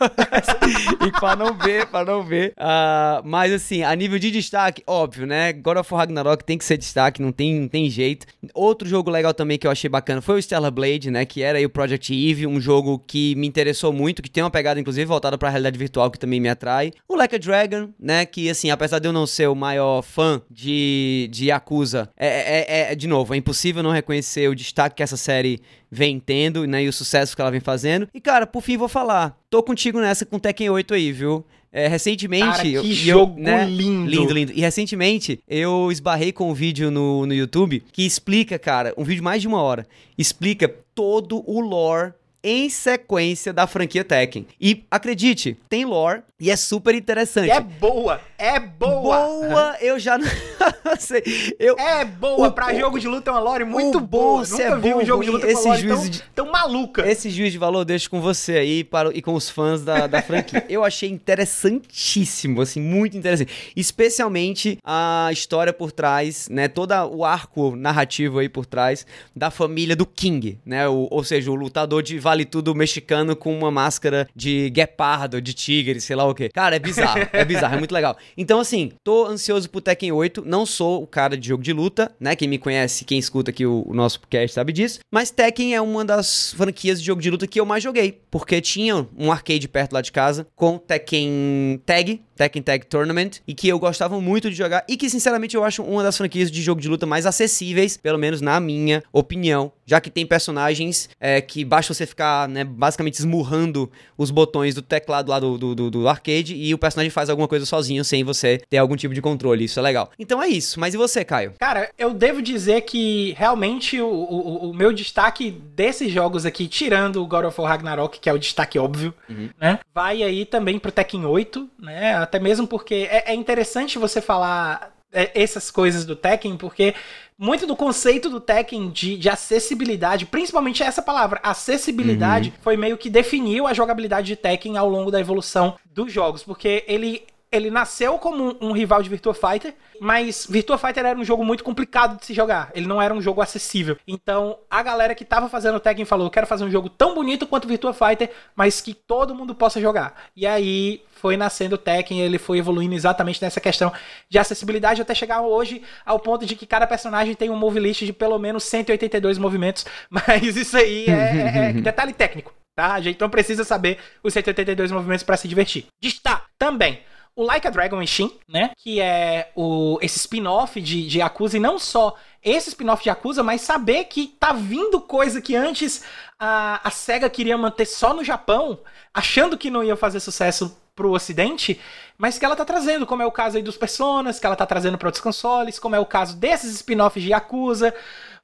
[1.05, 2.53] e pra não ver, pra não ver.
[2.57, 5.53] Uh, mas assim, a nível de destaque, óbvio, né?
[5.53, 8.25] God of War Ragnarok tem que ser destaque, não tem, não tem jeito.
[8.53, 11.25] Outro jogo legal também que eu achei bacana foi o Stellar Blade, né?
[11.33, 14.51] Que era aí o Project Eve, um jogo que me interessou muito, que tem uma
[14.51, 16.91] pegada, inclusive, voltada pra realidade virtual, que também me atrai.
[17.09, 18.23] O Like a Dragon, né?
[18.23, 22.91] Que, assim, apesar de eu não ser o maior fã de, de Yakuza, é, é,
[22.91, 25.59] é, de novo, é impossível não reconhecer o destaque que essa série
[25.89, 26.83] vem tendo, né?
[26.83, 28.07] E o sucesso que ela vem fazendo.
[28.13, 29.35] E, cara, por fim, vou falar.
[29.49, 31.43] Tô contigo nessa com Tekken 8 aí, viu?
[31.73, 32.45] É, recentemente.
[32.45, 34.09] Cara, que eu, jogo eu, né, lindo.
[34.09, 34.51] Lindo, lindo.
[34.55, 39.23] E recentemente eu esbarrei com um vídeo no, no YouTube que explica, cara, um vídeo
[39.23, 42.13] mais de uma hora, explica todo o lore
[42.43, 44.45] em sequência da franquia Tekken.
[44.59, 47.47] E acredite, tem lore e é super interessante.
[47.47, 49.17] E é boa, é boa.
[49.19, 50.27] Boa, eu já não
[50.99, 51.23] sei.
[51.57, 54.43] Eu, é boa, o, pra jogo de luta é uma lore muito boa.
[54.45, 56.51] Nunca é vi bom, um jogo de luta esse com uma lore tão, de, tão
[56.51, 57.09] maluca.
[57.09, 60.21] Esse juiz de valor deixo com você aí para, e com os fãs da, da
[60.21, 60.65] franquia.
[60.67, 63.71] eu achei interessantíssimo, assim, muito interessante.
[63.77, 69.95] Especialmente a história por trás, né, todo o arco narrativo aí por trás da família
[69.95, 74.27] do King, né, o, ou seja, o lutador de vale tudo mexicano com uma máscara
[74.35, 76.49] de guepardo, de tigre, sei lá o quê.
[76.49, 78.17] Cara, é bizarro, é bizarro, é muito legal.
[78.37, 82.11] Então, assim, tô ansioso pro Tekken 8, não sou o cara de jogo de luta,
[82.19, 82.35] né?
[82.35, 85.81] Quem me conhece, quem escuta aqui o, o nosso podcast sabe disso, mas Tekken é
[85.81, 89.67] uma das franquias de jogo de luta que eu mais joguei, porque tinha um arcade
[89.67, 94.49] perto lá de casa com Tekken Tag, Tekken Tag Tournament e que eu gostava muito
[94.49, 97.25] de jogar e que sinceramente eu acho uma das franquias de jogo de luta mais
[97.25, 102.47] acessíveis, pelo menos na minha opinião, já que tem personagens é, que basta você ficar,
[102.47, 106.77] né, basicamente esmurrando os botões do teclado lá do, do, do, do, arcade e o
[106.77, 110.11] personagem faz alguma coisa sozinho sem você ter algum tipo de controle, isso é legal.
[110.17, 111.53] Então é isso, mas e você, Caio?
[111.59, 117.21] Cara, eu devo dizer que realmente o, o, o meu destaque desses jogos aqui, tirando
[117.21, 119.49] o God of War Ragnarok, que é o destaque óbvio, uhum.
[119.59, 124.21] né, vai aí também pro Tekken 8, né, até mesmo porque é, é interessante você
[124.21, 126.95] falar é, essas coisas do Tekken, porque
[127.37, 132.55] muito do conceito do Tekken de, de acessibilidade, principalmente essa palavra, acessibilidade, uhum.
[132.61, 136.83] foi meio que definiu a jogabilidade de Tekken ao longo da evolução dos jogos, porque
[136.87, 137.23] ele
[137.53, 141.45] ele nasceu como um, um, rival de Virtua Fighter, mas Virtua Fighter era um jogo
[141.45, 142.71] muito complicado de se jogar.
[142.73, 143.95] Ele não era um jogo acessível.
[144.07, 147.45] Então, a galera que tava fazendo o Tekken falou: "Quero fazer um jogo tão bonito
[147.45, 150.15] quanto Virtua Fighter, mas que todo mundo possa jogar".
[150.35, 153.93] E aí foi nascendo o Tekken, ele foi evoluindo exatamente nessa questão
[154.27, 158.03] de acessibilidade até chegar hoje ao ponto de que cada personagem tem um move list
[158.03, 162.51] de pelo menos 182 movimentos, mas isso aí é, é, detalhe técnico.
[162.75, 162.93] Tá?
[162.93, 165.85] A gente não precisa saber os 182 movimentos para se divertir.
[166.01, 167.01] Está também
[167.35, 168.71] o Like a Dragon Ishin, né?
[168.77, 173.41] Que é o, esse spin-off de, de Yakuza, e não só esse spin-off de Yakuza,
[173.41, 176.03] mas saber que tá vindo coisa que antes
[176.39, 178.79] a, a SEGA queria manter só no Japão,
[179.13, 181.79] achando que não ia fazer sucesso pro ocidente,
[182.17, 184.65] mas que ela tá trazendo, como é o caso aí dos Personas, que ela tá
[184.65, 187.93] trazendo para outros consoles, como é o caso desses spin-offs de Yakuza,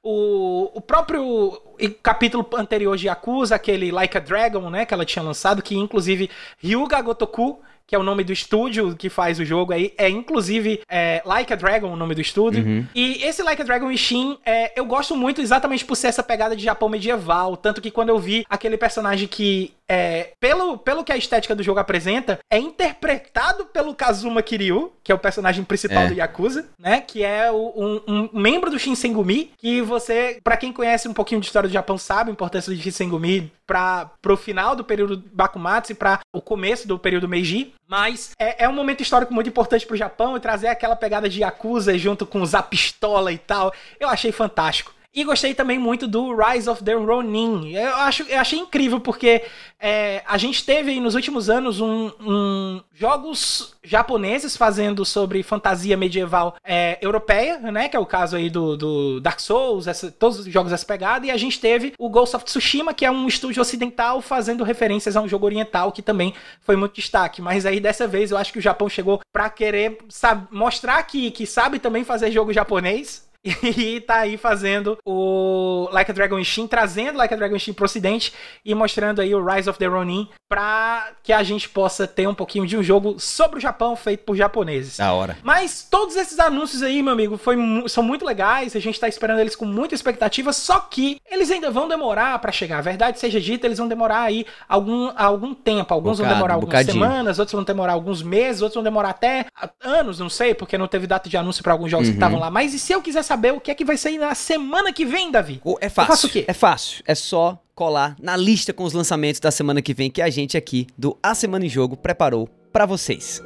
[0.02, 1.60] o, o próprio
[2.02, 6.30] capítulo anterior de Yakuza, aquele Like a Dragon, né, que ela tinha lançado, que inclusive
[6.58, 7.60] Ryuga Gotoku
[7.90, 11.52] que é o nome do estúdio que faz o jogo aí, é inclusive é, Like
[11.52, 12.64] a Dragon, o nome do estúdio.
[12.64, 12.86] Uhum.
[12.94, 16.54] E esse Like a Dragon Ishin, é, eu gosto muito exatamente por ser essa pegada
[16.54, 17.56] de Japão medieval.
[17.56, 21.64] Tanto que quando eu vi aquele personagem que é, pelo, pelo que a estética do
[21.64, 26.06] jogo apresenta, é interpretado pelo Kazuma Kiryu, que é o personagem principal é.
[26.06, 27.00] do Yakuza, né?
[27.00, 31.40] Que é o, um, um, membro do Shinsengumi, que você, para quem conhece um pouquinho
[31.40, 35.90] de história do Japão, sabe a importância do Shinsengumi para pro final do período Bakumatsu
[35.90, 37.74] e para o começo do período Meiji.
[37.88, 41.40] Mas é, é um momento histórico muito importante pro Japão e trazer aquela pegada de
[41.40, 43.72] Yakuza junto com a pistola e tal.
[43.98, 44.94] Eu achei fantástico.
[45.12, 47.74] E gostei também muito do Rise of the Ronin.
[47.74, 49.42] Eu, acho, eu achei incrível porque
[49.80, 56.54] é, a gente teve nos últimos anos um, um jogos japoneses fazendo sobre fantasia medieval
[56.62, 57.88] é, europeia, né?
[57.88, 61.26] Que é o caso aí do, do Dark Souls, essa, todos os jogos dessa pegada.
[61.26, 65.16] E a gente teve o Ghost of Tsushima, que é um estúdio ocidental fazendo referências
[65.16, 67.42] a um jogo oriental que também foi muito destaque.
[67.42, 71.32] Mas aí dessa vez eu acho que o Japão chegou para querer sabe, mostrar que,
[71.32, 73.28] que sabe também fazer jogo japonês
[73.76, 77.86] e tá aí fazendo o Like a Dragon Ishin, trazendo Like a Dragon Ishin pro
[77.86, 78.32] ocidente
[78.64, 82.34] e mostrando aí o Rise of the Ronin pra que a gente possa ter um
[82.34, 84.98] pouquinho de um jogo sobre o Japão feito por japoneses.
[84.98, 85.38] Da hora.
[85.42, 87.56] Mas todos esses anúncios aí, meu amigo, foi,
[87.88, 91.70] são muito legais, a gente tá esperando eles com muita expectativa, só que eles ainda
[91.70, 92.78] vão demorar para chegar.
[92.78, 95.94] A verdade seja dita, eles vão demorar aí algum, algum tempo.
[95.94, 97.04] Alguns Bocado, vão demorar algumas bocadinho.
[97.04, 99.46] semanas, outros vão demorar alguns meses, outros vão demorar até
[99.80, 102.12] anos, não sei, porque não teve data de anúncio para alguns jogos uhum.
[102.12, 102.50] que estavam lá.
[102.50, 105.04] Mas e se eu quiser saber o que é que vai sair na semana que
[105.04, 105.60] vem, Davi?
[105.80, 106.10] É fácil.
[106.10, 106.44] Eu faço o quê?
[106.48, 107.04] É fácil.
[107.06, 110.56] É só colar na lista com os lançamentos da semana que vem que a gente
[110.56, 113.40] aqui do A Semana em Jogo preparou para vocês.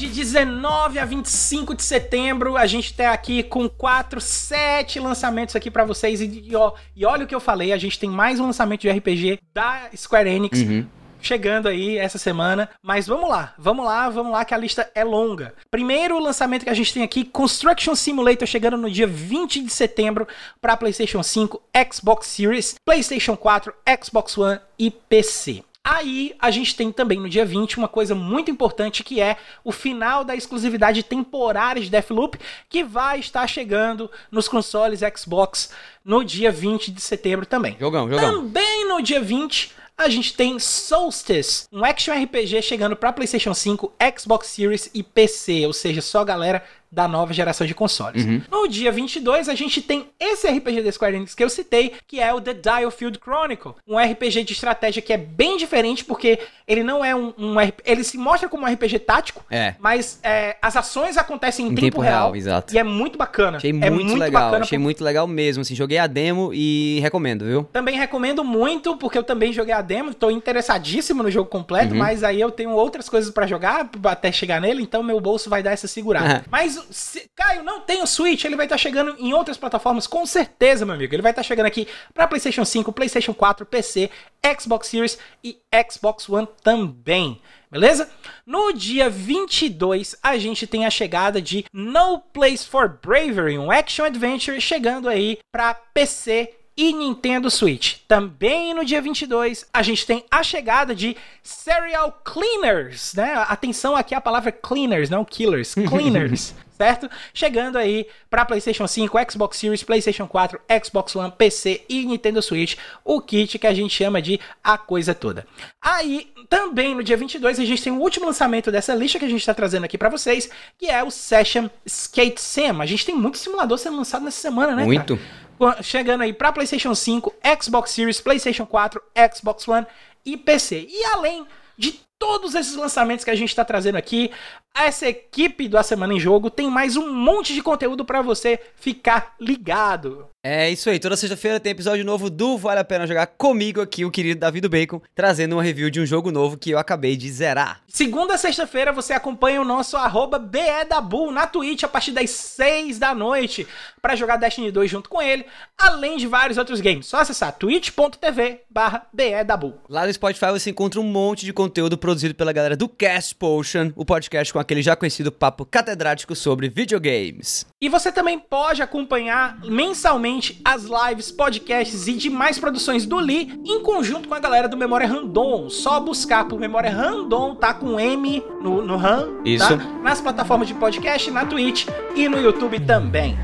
[0.00, 5.70] De 19 a 25 de setembro, a gente tá aqui com 4, 7 lançamentos aqui
[5.70, 6.22] para vocês.
[6.22, 8.80] E, e, ó, e olha o que eu falei, a gente tem mais um lançamento
[8.80, 10.58] de RPG da Square Enix.
[10.60, 10.86] Uhum
[11.22, 12.70] chegando aí essa semana.
[12.82, 15.54] Mas vamos lá, vamos lá, vamos lá, que a lista é longa.
[15.70, 20.26] Primeiro lançamento que a gente tem aqui: Construction Simulator chegando no dia 20 de setembro
[20.62, 25.62] para PlayStation 5, Xbox Series, PlayStation 4, Xbox One e PC.
[25.82, 29.72] Aí a gente tem também no dia 20 uma coisa muito importante que é o
[29.72, 35.70] final da exclusividade temporária de Deathloop, que vai estar chegando nos consoles Xbox
[36.04, 37.76] no dia 20 de setembro também.
[37.80, 38.42] Jogão, jogão.
[38.42, 43.92] Também no dia 20 a gente tem Solstice, um action RPG chegando para PlayStation 5,
[44.18, 48.24] Xbox Series e PC, ou seja, só a galera da nova geração de consoles.
[48.24, 48.42] Uhum.
[48.50, 52.20] No dia 22, a gente tem esse RPG da Square Enix que eu citei, que
[52.20, 56.82] é o The Dialfield Chronicle, um RPG de estratégia que é bem diferente porque ele
[56.82, 59.74] não é um, um ele se mostra como um RPG tático, é.
[59.78, 62.74] mas é, as ações acontecem em, em tempo, tempo real, exato.
[62.74, 63.58] e é muito bacana.
[63.58, 64.82] Achei é muito, muito legal, achei por...
[64.82, 67.64] muito legal mesmo, assim, joguei a demo e recomendo, viu?
[67.72, 71.98] Também recomendo muito porque eu também joguei a demo, tô interessadíssimo no jogo completo, uhum.
[71.98, 75.62] mas aí eu tenho outras coisas para jogar até chegar nele, então meu bolso vai
[75.62, 76.44] dar essa segurada.
[76.50, 80.06] Mas se, Caio, não tem o Switch, ele vai estar tá chegando em outras plataformas,
[80.06, 81.14] com certeza, meu amigo.
[81.14, 84.10] Ele vai estar tá chegando aqui para PlayStation 5, PlayStation 4, PC,
[84.58, 85.58] Xbox Series e
[85.90, 87.40] Xbox One também.
[87.70, 88.10] Beleza?
[88.44, 94.04] No dia 22, a gente tem a chegada de No Place for Bravery, um action
[94.04, 97.98] adventure chegando aí para PC e Nintendo Switch.
[98.06, 103.34] Também no dia 22, a gente tem a chegada de Serial Cleaners, né?
[103.48, 106.54] Atenção aqui a palavra cleaners, não killers, cleaners.
[106.76, 107.10] certo?
[107.34, 112.76] Chegando aí para PlayStation 5, Xbox Series, PlayStation 4, Xbox One, PC e Nintendo Switch,
[113.04, 115.46] o kit que a gente chama de a coisa toda.
[115.82, 119.28] Aí, também no dia 22, a gente tem o último lançamento dessa lista que a
[119.28, 120.48] gente está trazendo aqui para vocês,
[120.78, 122.80] que é o Session Skate Sim.
[122.80, 124.84] A gente tem muito simulador sendo lançado nessa semana, né?
[124.84, 125.16] Muito.
[125.16, 125.49] Cara?
[125.82, 129.02] Chegando aí para PlayStation 5, Xbox Series, PlayStation 4,
[129.34, 129.86] Xbox One
[130.24, 130.86] e PC.
[130.88, 131.46] E além
[131.76, 134.30] de todos esses lançamentos que a gente está trazendo aqui,
[134.74, 138.60] essa equipe do A Semana em Jogo tem mais um monte de conteúdo para você
[138.76, 140.28] ficar ligado.
[140.42, 144.06] É isso aí, toda sexta-feira tem episódio novo do Vale a Pena Jogar comigo aqui,
[144.06, 147.14] o querido Davi do Bacon, trazendo uma review de um jogo novo que eu acabei
[147.14, 147.82] de zerar.
[147.86, 153.14] Segunda sexta-feira você acompanha o nosso arroba BEDabu na Twitch a partir das 6 da
[153.14, 153.66] noite
[154.00, 155.44] para jogar Destiny 2 junto com ele,
[155.76, 157.04] além de vários outros games.
[157.04, 159.74] Só acessar twitch.tv barra BEDabu.
[159.90, 163.92] Lá no Spotify você encontra um monte de conteúdo produzido pela galera do Cast Potion,
[163.94, 167.64] o podcast com aquele já conhecido papo catedrático sobre videogames.
[167.80, 173.80] E você também pode acompanhar mensalmente as lives, podcasts e demais produções do Lee em
[173.80, 175.70] conjunto com a galera do Memória Random.
[175.70, 179.42] Só buscar por Memória Random, tá com M no, no RAM, tá?
[179.44, 179.68] Isso.
[179.68, 179.84] Tá?
[180.02, 181.86] Nas plataformas de podcast, na Twitch
[182.16, 183.38] e no YouTube também.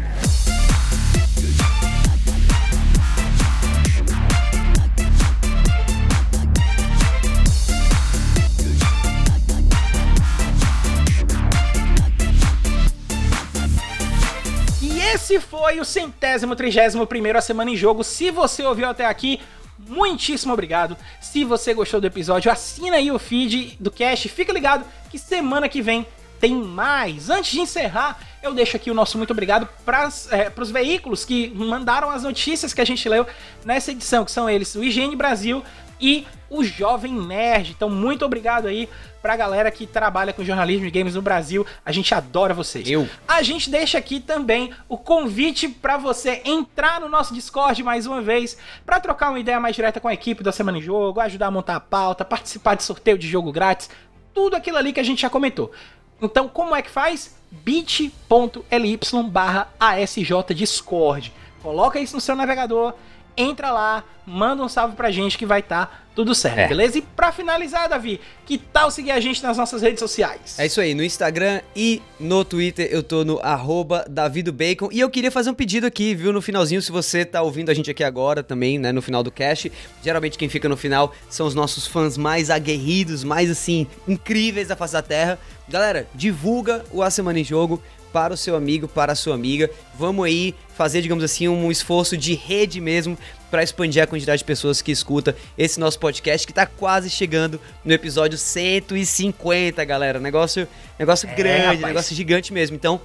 [15.16, 18.04] Esse foi o centésimo, trigésimo primeiro A Semana em Jogo.
[18.04, 19.40] Se você ouviu até aqui,
[19.78, 20.94] muitíssimo obrigado.
[21.22, 24.28] Se você gostou do episódio, assina aí o feed do cast.
[24.28, 26.06] Fica ligado que semana que vem
[26.38, 27.30] tem mais.
[27.30, 31.48] Antes de encerrar, eu deixo aqui o nosso muito obrigado para é, os veículos que
[31.48, 33.26] mandaram as notícias que a gente leu
[33.64, 35.64] nessa edição, que são eles, o IGN Brasil
[35.98, 37.72] e o Jovem Nerd.
[37.72, 38.88] Então, muito obrigado aí
[39.20, 41.66] pra galera que trabalha com jornalismo e games no Brasil.
[41.84, 42.88] A gente adora vocês.
[42.88, 43.08] Eu.
[43.26, 48.22] A gente deixa aqui também o convite para você entrar no nosso Discord mais uma
[48.22, 51.48] vez, para trocar uma ideia mais direta com a equipe da Semana em Jogo, ajudar
[51.48, 53.90] a montar a pauta, participar de sorteio de jogo grátis,
[54.32, 55.72] tudo aquilo ali que a gente já comentou.
[56.20, 57.36] Então, como é que faz?
[57.50, 58.98] bit.ly
[59.30, 61.32] barra ASJ Discord.
[61.62, 62.94] Coloca isso no seu navegador
[63.36, 66.68] entra lá, manda um salve pra gente que vai estar tá tudo certo, é.
[66.68, 66.96] beleza?
[66.96, 70.58] E pra finalizar, Davi, que tal seguir a gente nas nossas redes sociais?
[70.58, 74.88] É isso aí, no Instagram e no Twitter eu tô no arroba davidobacon.
[74.90, 77.74] E eu queria fazer um pedido aqui, viu, no finalzinho, se você tá ouvindo a
[77.74, 79.70] gente aqui agora também, né, no final do cast.
[80.02, 84.76] Geralmente quem fica no final são os nossos fãs mais aguerridos, mais assim, incríveis da
[84.76, 85.38] face da terra.
[85.68, 87.82] Galera, divulga o A Semana em Jogo
[88.16, 89.70] para o seu amigo, para a sua amiga.
[89.94, 93.18] Vamos aí fazer, digamos assim, um esforço de rede mesmo
[93.50, 97.60] para expandir a quantidade de pessoas que escuta esse nosso podcast que está quase chegando
[97.84, 100.18] no episódio 150, galera.
[100.18, 100.66] Negócio,
[100.98, 101.82] negócio é, grande, rapaz.
[101.82, 102.74] negócio gigante mesmo.
[102.74, 103.02] Então,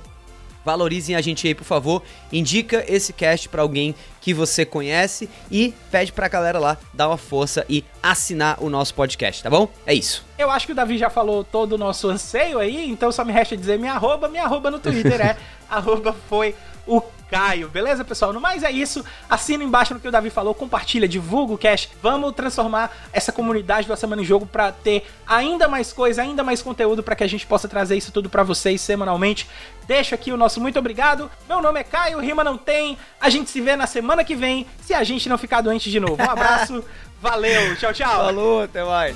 [0.63, 2.03] Valorizem a gente aí, por favor.
[2.31, 7.17] Indica esse cast para alguém que você conhece e pede pra galera lá dar uma
[7.17, 9.67] força e assinar o nosso podcast, tá bom?
[9.85, 10.23] É isso.
[10.37, 13.33] Eu acho que o Davi já falou todo o nosso anseio aí, então só me
[13.33, 15.37] resta dizer minha arroba, minha arroba no Twitter é
[15.69, 16.55] arroba foi
[16.87, 17.01] o
[17.31, 17.69] Caio.
[17.69, 18.33] Beleza, pessoal?
[18.33, 19.05] No mais é isso.
[19.29, 21.89] Assina embaixo no que o Davi falou, compartilha, divulga o cast.
[22.03, 26.43] Vamos transformar essa comunidade do A Semana em Jogo para ter ainda mais coisa, ainda
[26.43, 29.47] mais conteúdo para que a gente possa trazer isso tudo para vocês semanalmente.
[29.87, 31.31] Deixo aqui o nosso muito obrigado.
[31.47, 32.97] Meu nome é Caio, rima não tem.
[33.19, 35.99] A gente se vê na semana que vem, se a gente não ficar doente de
[36.01, 36.21] novo.
[36.21, 36.83] Um abraço,
[37.21, 38.25] valeu, tchau, tchau.
[38.25, 39.15] Falou, até mais.